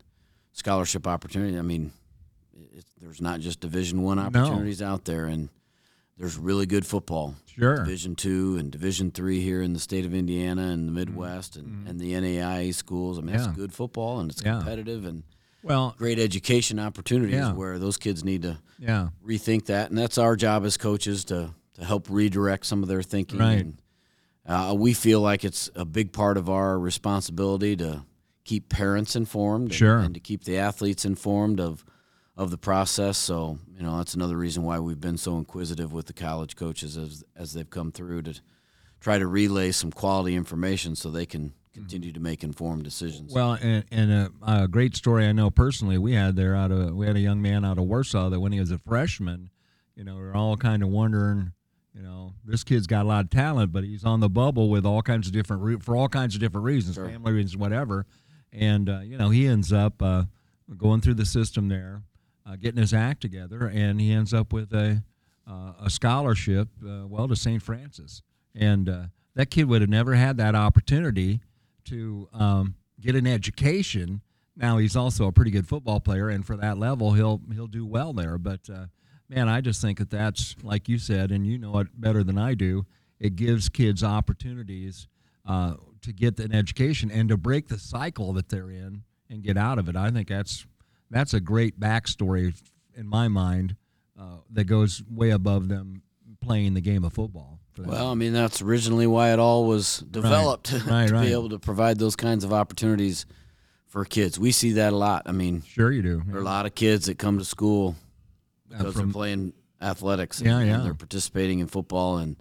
[0.53, 1.59] scholarship opportunity.
[1.59, 1.92] I mean,
[2.53, 5.48] it, there's not just Division One opportunities out there, and
[6.18, 7.35] there's really good football.
[7.46, 7.77] Sure.
[7.77, 11.87] Division Two and Division Three here in the state of Indiana and the Midwest, and,
[11.88, 13.18] and the NAIA schools.
[13.18, 13.42] I mean, Mm-hmm.
[13.44, 13.48] Yeah.
[13.50, 15.22] it's good football and it's competitive and
[15.64, 17.53] Well, great education opportunities Yeah.
[17.53, 19.09] where those kids need to yeah.
[19.27, 23.03] rethink that, and that's our job as coaches to to help redirect some of their
[23.03, 23.40] thinking.
[23.40, 23.59] Right.
[23.59, 23.83] And,
[24.46, 28.05] uh, we feel like it's a big part of our responsibility to
[28.44, 31.85] keep parents informed, and- and, to keep the athletes informed of
[32.37, 33.16] of the process.
[33.16, 36.96] So you know that's another reason why we've been so inquisitive with the college coaches
[36.96, 38.35] as as they've come through to
[39.00, 43.32] try to relay some quality information so they can continue to make informed decisions.
[43.32, 46.94] Well, and, and a, a great story I know personally we had there out of
[46.94, 49.50] we had a young man out of Warsaw that when he was a freshman,
[49.96, 51.52] you know, we are all kind of wondering,
[51.94, 54.87] you know, this kid's got a lot of talent, but he's on the bubble with
[54.87, 57.08] all kinds of different re- for all kinds of different reasons, Sure.
[57.08, 58.06] family reasons, whatever,
[58.52, 60.22] and uh, you know he ends up uh,
[60.76, 62.02] going through the system there,
[62.46, 65.02] uh, getting his act together, and he ends up with a
[65.46, 67.62] uh, a scholarship, uh, well, to St.
[67.62, 68.22] Francis,
[68.54, 69.02] and uh,
[69.34, 71.40] that kid would have never had that opportunity
[71.86, 74.20] to um, get an education.
[74.56, 77.84] Now he's also a pretty good football player, and for that level, he'll he'll do
[77.84, 78.38] well there.
[78.38, 78.86] But uh,
[79.28, 82.38] man, I just think that that's like you said, and you know it better than
[82.38, 82.86] I do.
[83.18, 85.08] It gives kids opportunities
[85.46, 89.56] uh, to get an education and to break the cycle that they're in and get
[89.56, 89.96] out of it.
[89.96, 90.66] I think that's
[91.10, 92.54] that's a great backstory
[92.94, 93.76] in my mind
[94.18, 96.02] uh, that goes way above them
[96.40, 97.58] playing the game of football.
[97.78, 101.22] Well, I mean, that's originally why it all was developed Right, to right.
[101.26, 103.26] be able to provide those kinds of opportunities
[103.87, 104.38] for kids.
[104.38, 105.22] We see that a lot.
[105.26, 106.22] I mean, sure you do.
[106.26, 107.96] there are a lot of kids that come to school
[108.72, 110.78] Uh, because from- they're playing athletics and, Yeah, and yeah.
[110.82, 112.37] they're participating in football and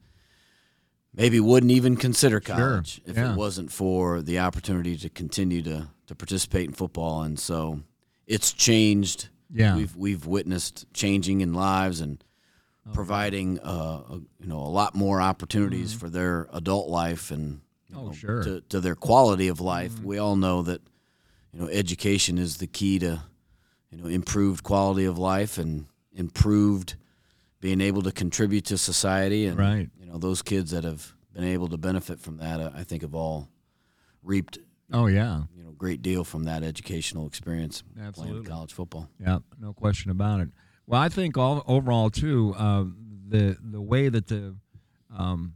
[1.14, 3.32] maybe wouldn't even consider college if yeah.
[3.34, 7.22] it wasn't for the opportunity to continue to, to participate in football.
[7.24, 7.82] And so
[8.28, 9.30] it's changed.
[9.54, 9.76] Yeah.
[9.76, 12.24] We've, we've witnessed changing in lives and
[12.86, 17.62] Oh, providing uh, a, you know a lot more opportunities for their adult life and
[17.92, 17.98] Mm-hmm.
[18.02, 18.42] Oh, know, sure.
[18.42, 18.54] Mm-hmm.
[18.56, 20.00] to, to their quality of life.
[20.02, 20.82] We all know that
[21.54, 23.22] you know education is the key to
[23.92, 26.96] you know improved quality of life and improved
[27.62, 29.90] being able to contribute to society and Right.
[30.00, 33.04] you know those kids that have been able to benefit from that uh, I think
[33.04, 33.48] have all
[34.24, 34.58] reaped
[34.92, 35.44] Oh yeah.
[35.56, 38.34] you know great deal from that educational experience Absolutely.
[38.42, 39.08] playing college football.
[39.20, 40.50] Yeah, no question about it.
[40.86, 42.86] Well, I think all overall too, uh,
[43.28, 44.56] the the way that the,
[45.16, 45.54] um,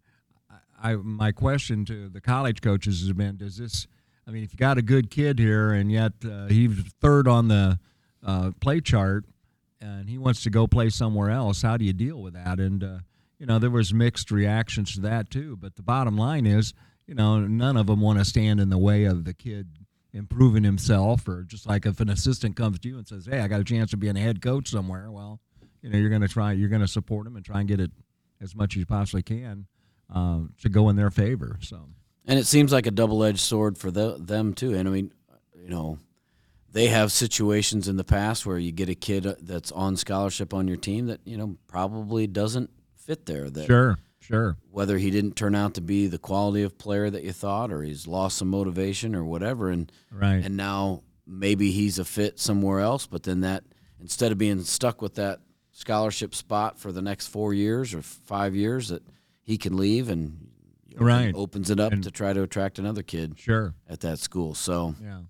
[0.82, 3.86] I my question to the college coaches has been: Does this?
[4.26, 7.48] I mean, if you got a good kid here and yet uh, he's third on
[7.48, 7.80] the
[8.24, 9.24] uh, play chart,
[9.80, 12.60] and he wants to go play somewhere else, how do you deal with that?
[12.60, 12.98] And uh,
[13.38, 15.56] you know, there was mixed reactions to that too.
[15.56, 16.72] But the bottom line is,
[17.06, 19.79] you know, none of them want to stand in the way of the kid
[20.12, 23.48] improving himself, or just like if an assistant comes to you and says, "Hey, I
[23.48, 25.40] got a chance to be a head coach somewhere," well,
[25.82, 27.80] you know, you're going to try, you're going to support him and try and get
[27.80, 27.90] it
[28.40, 29.66] as much as you possibly can
[30.10, 31.58] um, to go in their favor.
[31.60, 31.88] So,
[32.26, 34.74] And it seems like a double-edged sword for the, them too.
[34.74, 35.12] And I mean,
[35.54, 35.98] you know,
[36.72, 40.68] they have situations in the past where you get a kid that's on scholarship on
[40.68, 43.50] your team that you know probably doesn't fit there.
[43.50, 47.24] That sure, sure, whether he didn't turn out to be the quality of player that
[47.24, 51.98] you thought, or he's lost some motivation or whatever, and right, and now maybe he's
[51.98, 53.64] a fit somewhere else, but then that
[54.00, 55.40] instead of being stuck with that
[55.72, 59.02] scholarship spot for the next four years or five years, that
[59.42, 60.46] he can leave and
[60.96, 61.32] Right.
[61.34, 63.74] opens it up And- to try to attract another kid Sure.
[63.88, 64.54] at that school.
[64.54, 65.20] So Yeah.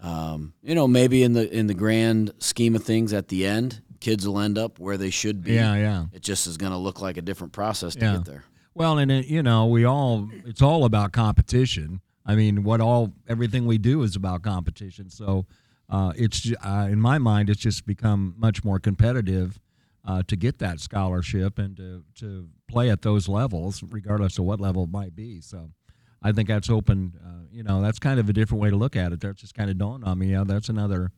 [0.00, 3.80] um, you know, maybe in the in the grand scheme of things, at the end,
[4.00, 5.54] kids will end up where they should be.
[5.54, 6.04] Yeah, yeah.
[6.12, 8.16] It just is going to look like a different process to Yeah.
[8.16, 8.44] get there.
[8.74, 12.00] Well, and it, you know, we all it's all about competition.
[12.24, 15.10] I mean, what all everything we do is about competition.
[15.10, 15.46] So,
[15.88, 19.58] uh, it's uh, in my mind, it's just become much more competitive
[20.04, 24.60] uh, to get that scholarship and to to play at those levels, regardless of what
[24.60, 25.40] level it might be.
[25.40, 25.70] So,
[26.22, 27.14] I think that's open.
[27.24, 29.20] Uh, you know, that's kind of a different way to look at it.
[29.20, 30.30] That's just kind of dawned on me.
[30.32, 31.10] Yeah, that's another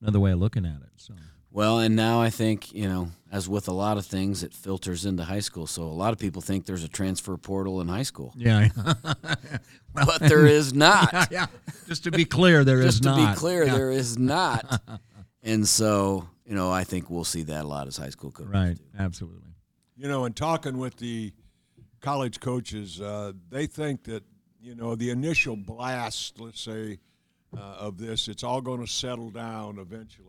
[0.00, 0.90] another way of looking at it.
[0.96, 1.14] So,
[1.52, 5.04] Well, and now I think you know, as with a lot of things, it filters
[5.04, 5.66] into high school.
[5.66, 8.68] So a lot of people think there's a transfer portal in high school, yeah,
[9.94, 11.12] but there is not.
[11.30, 11.46] yeah.
[11.86, 13.16] Just to be clear, there is not.
[13.18, 13.74] Just to be clear, Yeah.
[13.76, 14.82] there is not.
[15.42, 18.52] and so you know, I think we'll see that a lot as high school coaches.
[18.52, 18.76] Right.
[18.76, 18.82] do.
[18.98, 19.50] Absolutely.
[19.96, 21.32] You know, in talking with the
[22.00, 24.24] college coaches, uh, they think that
[24.60, 26.98] you know the initial blast, let's say,
[27.56, 30.28] uh, of this, it's all going to settle down eventually.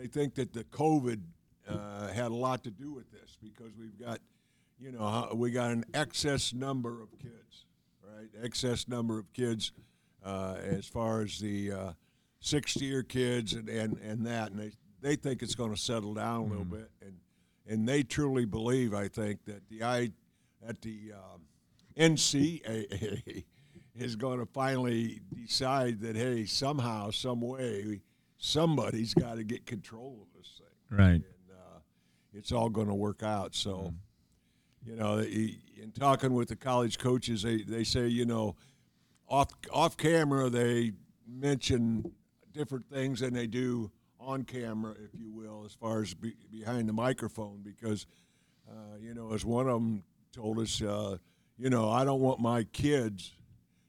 [0.00, 1.20] They think that the COVID
[1.68, 4.18] uh, had a lot to do with this because we've got,
[4.78, 7.66] you know, we got an excess number of kids,
[8.02, 8.28] right?
[8.42, 9.72] Excess number of kids
[10.24, 11.92] uh, as far as the uh,
[12.40, 16.14] sixth year kids and, and, and that, and they they think it's going to settle
[16.14, 17.16] down a little bit, and
[17.66, 20.12] and they truly believe, I think, that the I
[20.66, 21.42] that the um,
[21.98, 23.44] NCAA
[23.98, 28.00] is going to finally decide that hey, somehow, some way,
[28.40, 31.14] somebody's got to get control of this thing, Right.
[31.14, 31.78] and uh,
[32.32, 33.54] it's all going to work out.
[33.54, 33.92] So,
[34.84, 38.56] you know, in talking with the college coaches, they they say, you know,
[39.28, 40.92] off off camera they
[41.28, 42.10] mention
[42.52, 46.88] different things than they do on camera, if you will, as far as be, behind
[46.88, 48.06] the microphone, because
[48.68, 51.16] uh, you know, as one of them told us, uh,
[51.58, 53.32] you know, I don't want my kids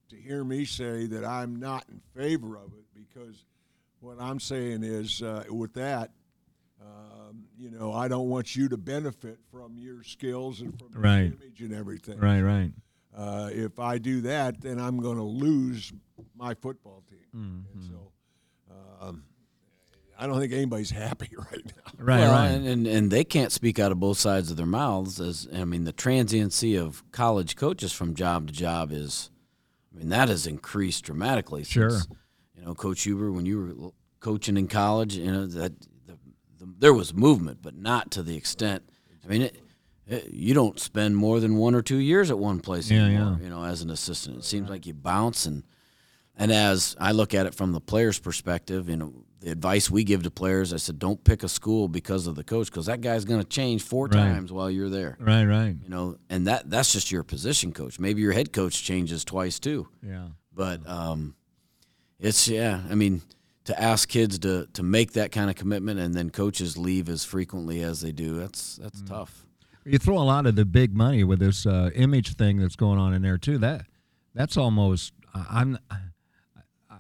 [0.10, 3.46] to hear me say that I'm not in favor of it, because
[4.02, 6.12] what I'm saying is, uh, with that,
[6.82, 11.20] um, you know, I don't want you to benefit from your skills and from Right.
[11.24, 12.20] your image and everything.
[12.20, 12.42] Right.
[12.42, 12.72] Right.
[13.16, 15.92] Uh, if I do that, then I'm going to lose
[16.36, 17.20] my football team.
[17.36, 17.80] Mm-hmm.
[17.80, 18.12] And so,
[19.02, 19.24] um,
[20.18, 21.92] I don't think anybody's happy right now.
[22.06, 22.20] Right.
[22.20, 22.48] well, right.
[22.48, 25.20] And, and and they can't speak out of both sides of their mouths.
[25.20, 29.30] As I mean, the transiency of college coaches from job to job is,
[29.94, 31.64] I mean, that has increased dramatically.
[31.64, 31.90] Sure.
[31.90, 32.08] Since,
[32.62, 35.74] you know, Coach Huber, when you were coaching in college, you know that
[36.06, 36.18] the,
[36.60, 38.84] the, there was movement, but not to the extent.
[39.26, 39.58] I mean, it,
[40.08, 43.38] it, you don't spend more than one or two years at one place Yeah, anymore.
[43.40, 43.44] yeah.
[43.46, 45.64] You know, as an assistant, it seems like you bounce and.
[46.38, 50.04] And as I look at it from the player's perspective, you know, the advice we
[50.06, 53.02] give to players, I said, don't pick a school because of the coach, because that
[53.02, 54.14] guy's going to change four Right.
[54.14, 55.18] times while you're there.
[55.20, 55.44] right.
[55.44, 55.76] Right.
[55.84, 58.00] You know, and that that's just your position coach.
[58.00, 59.90] Maybe your head coach changes twice too.
[60.02, 60.30] Yeah.
[60.54, 61.36] But um,
[62.22, 62.82] it's yeah.
[62.90, 63.22] I mean,
[63.66, 67.26] to ask kids to to make that kind of commitment and then coaches leave as
[67.26, 69.46] frequently as they do, that's that's tough.
[69.84, 73.00] You throw a lot of the big money with this uh, image thing that's going
[73.00, 73.58] on in there too.
[73.58, 73.86] That
[74.34, 75.78] that's almost I- I'm.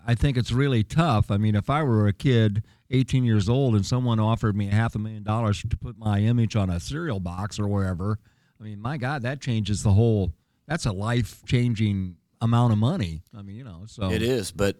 [0.07, 1.29] I think it's really tough.
[1.29, 4.95] I mean, if I were a kid, 18 years old, and someone offered me half
[4.95, 8.17] a million dollars to put my image on a cereal box or wherever,
[8.59, 10.33] I mean, my God, that changes the whole.
[10.67, 13.21] That's a life changing amount of money.
[13.37, 14.75] I mean, you know, so It is, but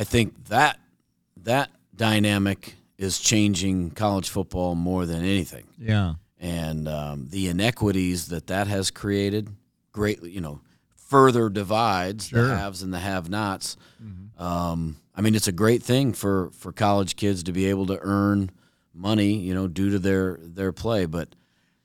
[0.00, 0.78] I think that
[1.44, 5.66] that dynamic is changing college football more than anything.
[5.78, 9.50] Yeah, and um, the inequities that that has created
[9.92, 10.60] greatly, you know,
[10.96, 12.48] further divides Sure.
[12.48, 13.76] the haves and the have-nots.
[14.38, 17.98] Um, I mean, it's a great thing for for college kids to be able to
[18.00, 18.50] earn
[18.94, 21.04] money, you know, due to their their play.
[21.04, 21.28] But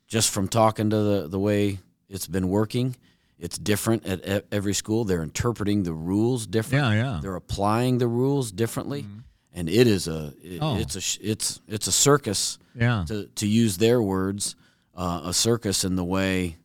[0.07, 2.95] just from talking to the the way it's been working,
[3.39, 5.03] it's different at e- every school.
[5.05, 6.97] They're interpreting the rules differently.
[6.97, 7.19] Yeah, yeah.
[7.21, 9.05] They're applying the rules differently,
[9.53, 10.77] and it is a it- Oh.
[10.77, 14.55] it's a it's it's a circus yeah, to, to use their words,
[14.95, 16.57] uh, a circus in the way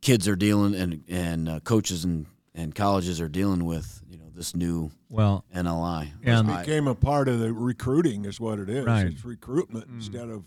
[0.00, 4.30] kids are dealing and and uh, coaches and, and colleges are dealing with you know
[4.34, 6.10] this new well, NLI.
[6.24, 8.84] Yeah, I- Became a part of the recruiting, is what it is.
[8.84, 9.06] Right.
[9.06, 10.44] It's recruitment instead of,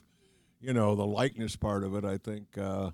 [0.61, 2.03] you know, the likeness part of it.
[2.05, 2.91] I think uh,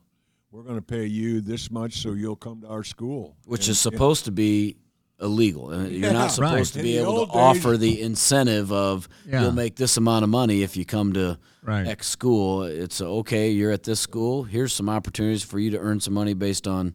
[0.56, 3.36] we're going to pay you this much, so you'll come to our school.
[3.46, 4.78] which And- is supposed to be
[5.22, 5.74] illegal.
[5.74, 6.80] You're Yeah, not supposed right.
[6.80, 9.42] to be able to days- offer the incentive of Yeah.
[9.44, 11.88] you'll make this amount of money if you come to Right.
[11.88, 12.64] X school.
[12.64, 13.52] It's uh, okay.
[13.52, 14.44] You're at this school.
[14.44, 16.94] Here's some opportunities for you to earn some money based on,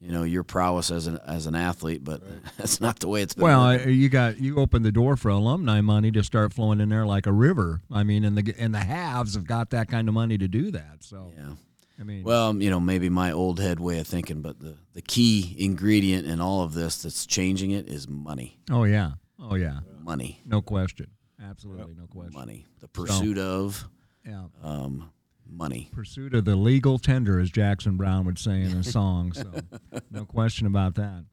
[0.00, 2.22] you know your prowess as an as an athlete, but
[2.56, 3.42] that's not the way it's been.
[3.44, 3.88] Well, working.
[3.88, 7.04] uh, you got you opened the door for alumni money to start flowing in there
[7.04, 7.80] like a river.
[7.90, 10.70] I mean, and the and the haves have got that kind of money to do
[10.70, 10.98] that.
[11.02, 11.54] So yeah.
[12.00, 15.02] I mean, Well, you know, maybe my old head way of thinking, but the, the
[15.02, 18.58] key ingredient in all of this that's changing it is money.
[18.70, 20.40] oh yeah, oh yeah, Money.
[20.46, 21.08] no question,
[21.42, 22.32] absolutely no question.
[22.34, 22.66] Money.
[22.80, 23.88] The pursuit of
[24.24, 25.10] Yeah, um,
[25.50, 25.90] money.
[25.92, 29.32] pursuit of the legal tender, as Jackson Browne would say in his song.
[29.32, 29.50] So
[30.10, 31.24] no question about that.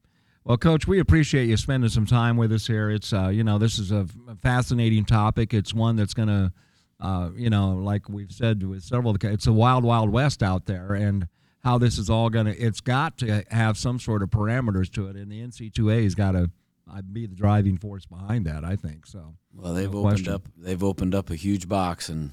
[0.44, 2.88] Well, Coach, we appreciate you spending some time with us here.
[2.90, 4.06] It's uh, you know this is a
[4.42, 5.52] fascinating topic.
[5.54, 6.52] It's one that's going to
[7.00, 10.42] uh, you know like we've said with several, of the- it's a wild wild west
[10.42, 11.28] out there, and
[11.64, 15.08] how this is all going to it's got to have some sort of parameters to
[15.08, 16.50] it, and the NC2A's got to
[16.90, 18.64] uh, be the driving force behind that.
[18.64, 19.34] I think so.
[19.54, 20.32] Well, they've No opened question.
[20.32, 22.30] up they've opened up a huge box and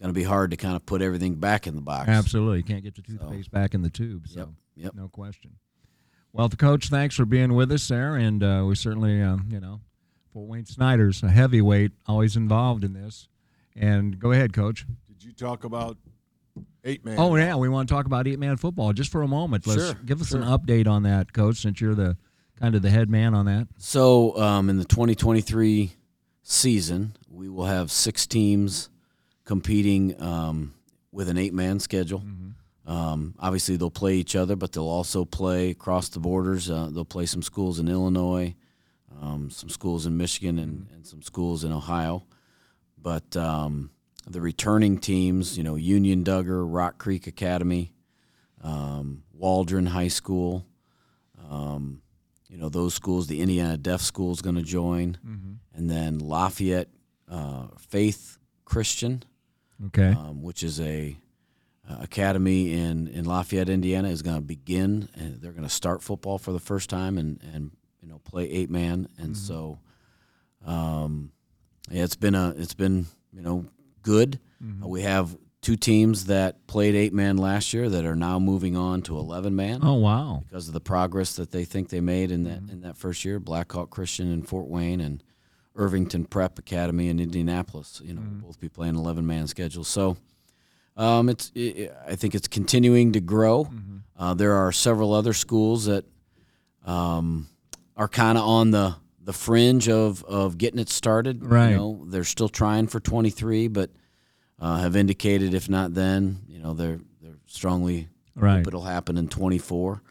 [0.00, 2.08] going to be hard to kind of put everything back in the box.
[2.08, 4.28] Absolutely, you can't get the toothpaste back in the tube.
[4.28, 4.38] So.
[4.40, 4.48] Yep.
[4.76, 4.94] Yep.
[4.94, 5.56] No question.
[6.32, 9.58] Well, the coach, thanks for being with us there, and uh, we certainly, uh, you
[9.60, 9.80] know,
[10.32, 13.26] Fort Wayne Snider's a heavyweight, always involved in this.
[13.80, 14.84] And go ahead, coach.
[15.08, 15.96] Did you talk about
[16.84, 17.16] eight man?
[17.18, 19.66] Oh yeah, we want to talk about eight man football just for a moment.
[19.66, 22.16] Let's Sure, give us an update on that, coach, since you're the
[22.60, 23.68] kind of the head man on that.
[23.78, 25.92] So, um, in the 2023
[26.42, 28.90] season, we will have six teams
[29.44, 30.74] competing um,
[31.10, 32.22] with an eight man schedule.
[32.86, 36.70] Um, obviously, they'll play each other, but they'll also play across the borders.
[36.70, 38.54] Uh, they'll play some schools in Illinois,
[39.22, 42.24] um, some schools in Michigan, and, and some schools in Ohio.
[43.02, 43.90] But um,
[44.28, 47.92] the returning teams, you know, Union Dugger, Rock Creek Academy,
[48.62, 50.66] um, Waldron High School,
[51.50, 52.02] um,
[52.48, 55.16] you know, those schools, the Indiana Deaf School is going to join,
[55.74, 56.88] and then Lafayette
[57.30, 59.22] uh, Faith Christian,
[59.86, 60.08] Okay.
[60.08, 61.16] um, which is a
[61.88, 66.02] uh, academy in, in Lafayette, Indiana, is going to begin, and they're going to start
[66.02, 67.70] football for the first time, and and
[68.02, 69.78] you know play eight man, and so,
[70.66, 71.32] um,
[71.88, 73.66] yeah, it's been a it's been you know
[74.02, 74.38] good.
[74.62, 78.76] Uh, we have two teams that played eight man last year that are now moving
[78.76, 80.42] on to eleven man oh wow.
[80.46, 83.38] because of the progress that they think they made in that in that first year.
[83.38, 85.22] Blackhawk Christian in Fort Wayne and
[85.74, 88.00] Irvington Prep Academy in Indianapolis.
[88.04, 89.88] You know, will both be playing eleven man schedules.
[89.88, 90.16] So.
[90.96, 91.50] Um, it's.
[91.56, 93.70] i I think it's continuing to grow.
[94.18, 96.04] Uh, there are several other schools that
[96.84, 97.48] um,
[97.96, 98.96] are kind of on the
[99.30, 101.44] the fringe of, of getting it started.
[101.44, 101.70] Right.
[101.70, 103.90] You know, they're still trying for 23, but
[104.58, 108.56] uh, have indicated if not then, you know, they're they're strongly Right.
[108.58, 110.02] hope it'll happen in 24.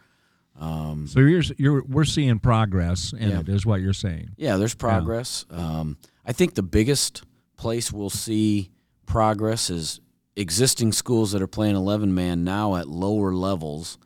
[0.59, 3.39] Um, So you're you're we're seeing progress in Yeah.
[3.41, 4.29] it, is what you're saying.
[4.37, 5.45] yeah, there's progress.
[5.49, 7.23] Um, I think the biggest
[7.57, 8.71] place we'll see
[9.05, 9.99] progress is
[10.37, 13.97] existing schools that are playing 11 man now at lower levels,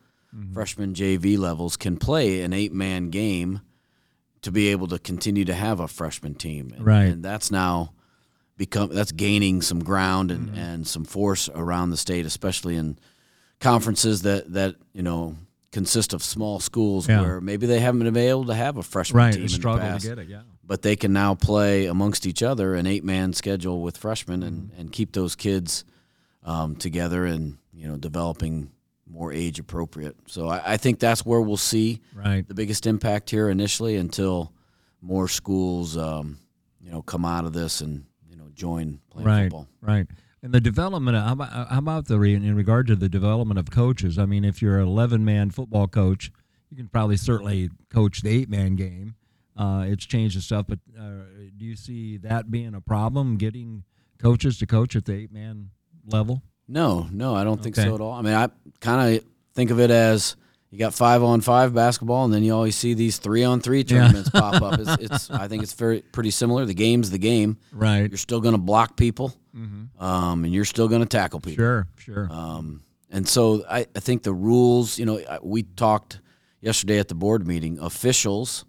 [0.52, 3.60] freshman JV levels, can play an eight man game
[4.44, 6.72] to be able to continue to have a freshman team.
[6.76, 7.04] And, Right.
[7.12, 7.92] And that's now
[8.56, 12.96] become that's gaining some ground and, and some force around the state, especially in
[13.60, 15.36] conferences that that you know
[15.72, 17.20] consist of small schools Yeah.
[17.22, 19.32] where maybe they haven't been able to have a freshman Right.
[19.32, 20.28] team A in the struggle to past get it.
[20.28, 20.42] Yeah.
[20.64, 24.70] but they can now play amongst each other an eight man schedule with freshmen and,
[24.70, 24.80] Mm-hmm.
[24.80, 25.84] and keep those kids
[26.44, 28.70] um, together and you know developing
[29.06, 30.16] more age appropriate.
[30.26, 32.46] So I, I think that's where we'll see Right.
[32.46, 34.52] the biggest impact here initially until
[35.02, 36.38] more schools um,
[36.80, 39.68] you know come out of this and you know join playing right, football.
[39.80, 40.06] Right.
[40.42, 44.18] And the development, how about, how about the in regard to the development of coaches?
[44.18, 46.30] I mean, if you're an 11 man football coach,
[46.68, 49.14] you can probably certainly coach the eight man game.
[49.56, 51.22] Uh, it's changed and stuff, but uh,
[51.56, 53.84] do you see that being a problem, getting
[54.18, 55.70] coaches to coach at the eight man
[56.06, 56.42] level?
[56.68, 57.88] No, no, I don't think Okay.
[57.88, 58.12] so at all.
[58.12, 58.48] I mean, I
[58.80, 60.36] kind of think of it as
[60.70, 63.84] you got five on five basketball, and then you always see these three on three
[63.84, 64.80] tournaments pop up.
[64.80, 66.64] It's, it's, I think it's very pretty similar.
[66.64, 67.58] The game's the game.
[67.72, 68.10] Right.
[68.10, 71.62] You're still going to block people, um, and you're still going to tackle people.
[71.62, 72.28] Sure, sure.
[72.30, 76.20] Um, and so I, I think the rules, you know, I- we talked
[76.60, 78.64] yesterday at the board meeting, officials,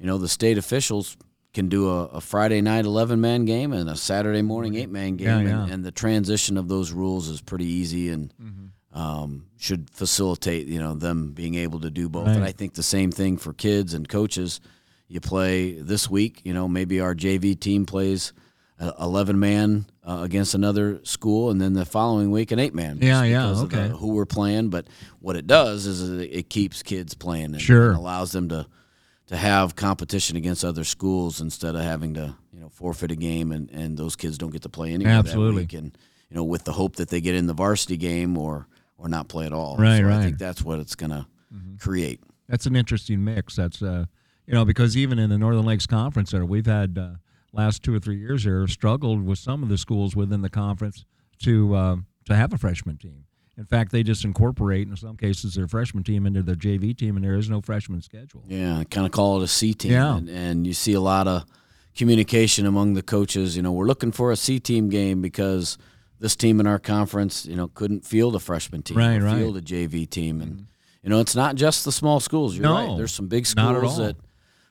[0.00, 1.16] you know, the state officials
[1.54, 5.16] can do a, a Friday night 11 man game and a Saturday morning eight man
[5.16, 5.26] game.
[5.28, 5.74] Yeah, and, yeah.
[5.74, 8.98] and the transition of those rules is pretty easy and Mm-hmm.
[9.00, 12.28] um, should facilitate, you know, them being able to do both.
[12.28, 14.60] And I think the same thing for kids and coaches.
[15.08, 18.32] You play this week, you know, maybe our JV team plays
[18.80, 22.98] uh, 11 man uh, against another school, and then the following week an eight man.
[23.00, 23.96] Yeah, yeah, because of the- okay.
[23.96, 24.86] who we're playing, but
[25.20, 27.88] what it does is it it keeps kids playing and, Sure.
[27.90, 28.66] and allows them to
[29.26, 33.52] to have competition against other schools instead of having to you know forfeit a game
[33.52, 35.62] and, and those kids don't get to play anyway Absolutely.
[35.64, 35.98] that week and
[36.28, 38.66] you know with the hope that they get in the varsity game or
[38.96, 39.76] or not play at all.
[39.76, 40.18] Right, so right.
[40.18, 41.26] I think that's what it's gonna
[41.78, 42.20] create.
[42.48, 43.56] That's an interesting mix.
[43.56, 44.06] That's uh,
[44.46, 47.10] you know, because even in the Northern Lakes Conference Center, we've had uh,
[47.52, 51.04] last two or three years here struggled with some of the schools within the conference
[51.42, 51.96] to uh,
[52.26, 53.24] to have a freshman team.
[53.56, 57.16] In fact, they just incorporate in some cases their freshman team into their JV team,
[57.16, 58.42] and there is no freshman schedule.
[58.48, 59.92] Yeah, kind of call it a C team.
[59.92, 60.16] Yeah.
[60.16, 61.44] And, and you see a lot of
[61.96, 63.56] communication among the coaches.
[63.56, 65.78] You know, we're looking for a C team game because
[66.18, 69.36] this team in our conference, you know, couldn't field a freshman team Right, right.
[69.36, 70.40] field a JV team.
[70.40, 70.64] And, mm-hmm.
[71.04, 72.56] you know, it's not just the small schools.
[72.56, 72.96] You're No, right.
[72.96, 74.16] There's some big schools that,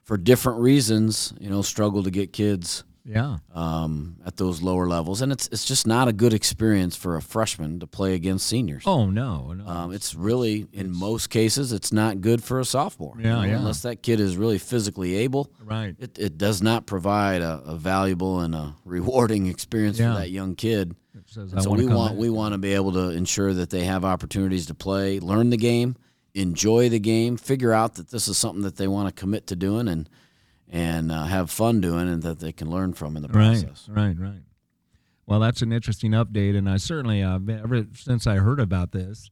[0.04, 5.22] for different reasons, you know, struggle to get kids Yeah, um, at those lower levels.
[5.22, 8.84] And it's, it's just not a good experience for a freshman to play against seniors.
[8.86, 9.68] Oh no, no.
[9.68, 13.16] Um, it's really, in most cases, it's not good for a sophomore.
[13.18, 13.58] you Yeah, know, yeah.
[13.58, 15.96] Unless that kid is really physically able, right.
[16.00, 20.14] it, it does not provide a, a valuable and a rewarding experience Yeah.
[20.14, 20.96] for that young kid.
[21.28, 24.04] Says, so we want in." we want to be able to ensure that they have
[24.06, 25.96] opportunities to play, learn the game,
[26.34, 29.56] enjoy the game, figure out that this is something that they want to commit to
[29.56, 30.10] doing, and
[30.74, 33.88] and uh, have fun doing, and that they can learn from in the process.
[33.88, 34.18] right, right.
[34.20, 34.42] right.
[35.26, 39.30] Well, that's an interesting update, and I certainly, uh, ever since I heard about this,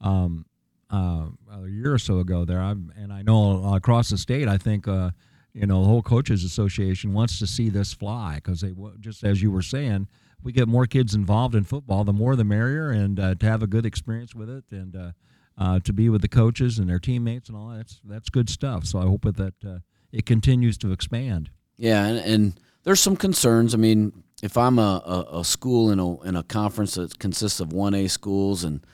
[0.00, 0.46] um,
[0.90, 4.56] uh, a year or so ago, there, I've, and I know across the state, I
[4.56, 5.10] think, uh,
[5.52, 9.42] you know, the whole coaches association wants to see this fly because they, just as
[9.42, 10.06] you were saying,
[10.42, 13.62] we get more kids involved in football, the more the merrier, and uh, to have
[13.62, 15.12] a good experience with it, and uh,
[15.58, 18.84] uh, to be with the coaches and their teammates and all that's that's good stuff.
[18.84, 19.78] So I hope that uh,
[20.14, 21.50] it continues to expand.
[21.76, 23.74] Yeah, and, and there's some concerns.
[23.74, 24.12] I mean,
[24.42, 25.02] if I'm a,
[25.32, 28.84] a, a school in a in a conference that consists of one A schools, and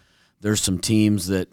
[0.41, 1.49] there's some teams that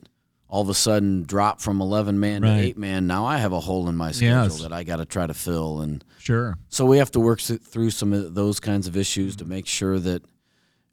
[0.49, 2.49] all of a sudden drop from 11 man Right.
[2.49, 4.61] to eight man, now I have a hole in my schedule Yes.
[4.61, 6.57] that I got to try to fill, and Sure.
[6.69, 9.99] so we have to work through some of those kinds of issues to make sure
[9.99, 10.23] that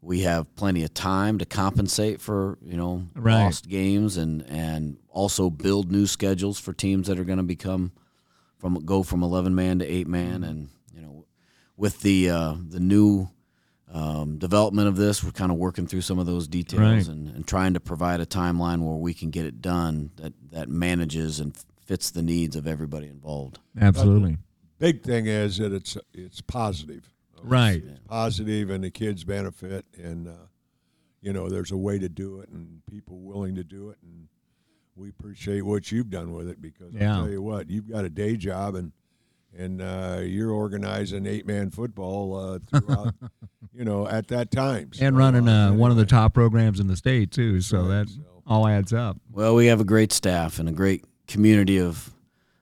[0.01, 3.45] we have plenty of time to compensate for you know Right.
[3.45, 7.93] lost games and and also build new schedules for teams that are going to become
[8.65, 11.27] from go from 11 man to 8 man and you know
[11.77, 13.29] with the uh, the new
[13.93, 17.07] um, development of this we're kind of working through some of those details Right.
[17.07, 20.71] and, and trying to provide a timeline where we can get it done that that
[20.71, 21.55] manages and
[21.85, 24.39] fits the needs of everybody involved Absolutely.
[24.79, 27.05] Big thing is that it's it's positive.
[27.43, 27.83] Right.
[27.87, 30.47] It's positive and the kids benefit, and uh,
[31.21, 34.29] you know there's a way to do it, and people willing to do it, and
[34.97, 37.17] we appreciate what you've done with it because Yeah.
[37.17, 38.93] I'll tell you what, you've got a day job and
[39.57, 43.15] and uh, you're organizing eight man football uh, throughout,
[43.73, 44.91] you know, at that time.
[45.01, 47.61] and running uh, one of the top programs in the state too.
[47.61, 49.17] So Right, that so- all adds up.
[49.31, 52.11] Well, we have a great staff and a great community of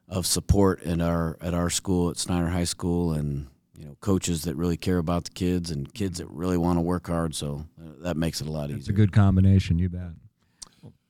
[0.09, 4.43] of support at our at our school at Snider High School, and you know coaches
[4.45, 7.35] that really care about the kids and kids that really want to work hard.
[7.35, 8.79] So uh, that makes it a lot easier.
[8.79, 9.79] It's a good combination.
[9.79, 10.11] You bet.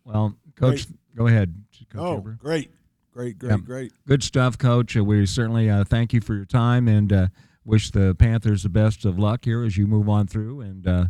[0.04, 0.86] Well, coach,
[1.16, 1.54] go ahead.
[1.90, 2.38] Coach Oh, Huber.
[2.40, 2.70] great,
[3.12, 3.56] great, great, Yeah.
[3.58, 3.92] great.
[4.06, 4.96] Good stuff, Coach.
[4.96, 7.28] Uh, We certainly uh, thank you for your time and uh,
[7.64, 10.60] wish the Panthers the best of luck here as you move on through.
[10.60, 11.04] And uh,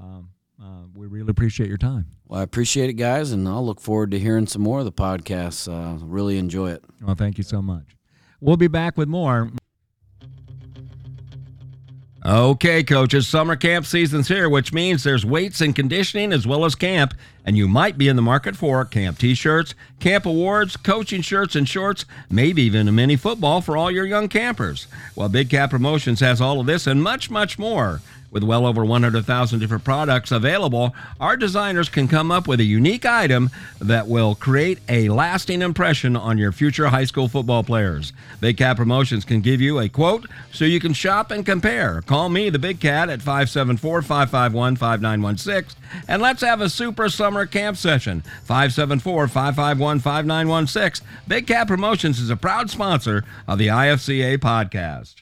[0.00, 0.30] um,
[0.62, 2.06] uh, we really appreciate your time.
[2.26, 4.92] Well, I appreciate it, guys, and I'll look forward to hearing some more of the
[4.92, 5.66] podcasts.
[5.70, 6.84] Uh, really enjoy it.
[7.02, 7.96] Well, thank you so much.
[8.40, 9.50] We'll be back with more.
[12.24, 16.76] Okay, coaches, summer camp season's here, which means there's weights and conditioning as well as
[16.76, 17.14] camp,
[17.44, 21.56] and you might be in the market for camp t shirts, camp awards, coaching shirts
[21.56, 24.86] and shorts, maybe even a mini football for all your young campers.
[25.16, 28.00] Well, Big Cat Promotions has all of this and much, much more.
[28.32, 33.04] With well over 100,000 different products available, our designers can come up with a unique
[33.04, 38.14] item that will create a lasting impression on your future high school football players.
[38.40, 42.00] Big Cat Promotions can give you a quote so you can shop and compare.
[42.00, 45.78] Call me, the Big Cat, at 574 551 5916,
[46.08, 48.22] and let's have a super summer camp session.
[48.44, 51.06] 574 551 5916.
[51.28, 55.21] Big Cat Promotions is a proud sponsor of the IFCA podcast.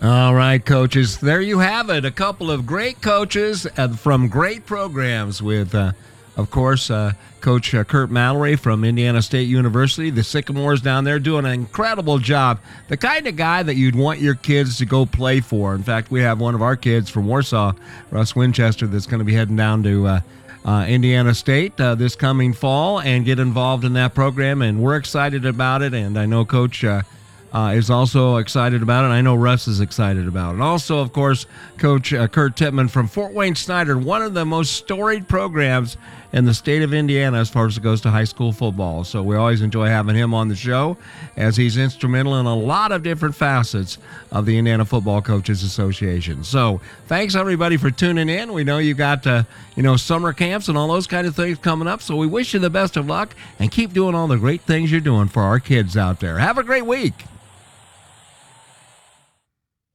[0.00, 1.18] All right, coaches.
[1.18, 2.04] There you have it.
[2.04, 5.90] A couple of great coaches from great programs with, uh,
[6.36, 10.10] of course, uh, Coach uh, Curt Mallory from Indiana State University.
[10.10, 12.60] The Sycamores down there doing an incredible job.
[12.86, 15.74] The kind of guy that you'd want your kids to go play for.
[15.74, 17.72] In fact, we have one of our kids from Warsaw,
[18.12, 20.20] Russ Winchester, that's going to be heading down to uh,
[20.64, 24.62] uh, Indiana State uh, this coming fall and get involved in that program.
[24.62, 25.92] And we're excited about it.
[25.92, 26.84] And I know Coach.
[26.84, 27.02] Uh,
[27.52, 29.08] uh, is also excited about it.
[29.08, 30.60] I know Russ is excited about it.
[30.60, 31.46] Also, of course,
[31.78, 35.96] Coach uh, Kurt Tippmann from Fort Wayne Snider, one of the most storied programs
[36.32, 39.02] in the state of Indiana as far as it goes to high school football.
[39.02, 40.98] So we always enjoy having him on the show
[41.36, 43.96] as he's instrumental in a lot of different facets
[44.30, 46.44] of the Indiana Football Coaches Association.
[46.44, 48.52] So thanks everybody for tuning in.
[48.52, 49.44] We know you got uh,
[49.74, 52.02] you know summer camps and all those kind of things coming up.
[52.02, 54.92] So we wish you the best of luck and keep doing all the great things
[54.92, 56.38] you're doing for our kids out there.
[56.38, 57.14] Have a great week.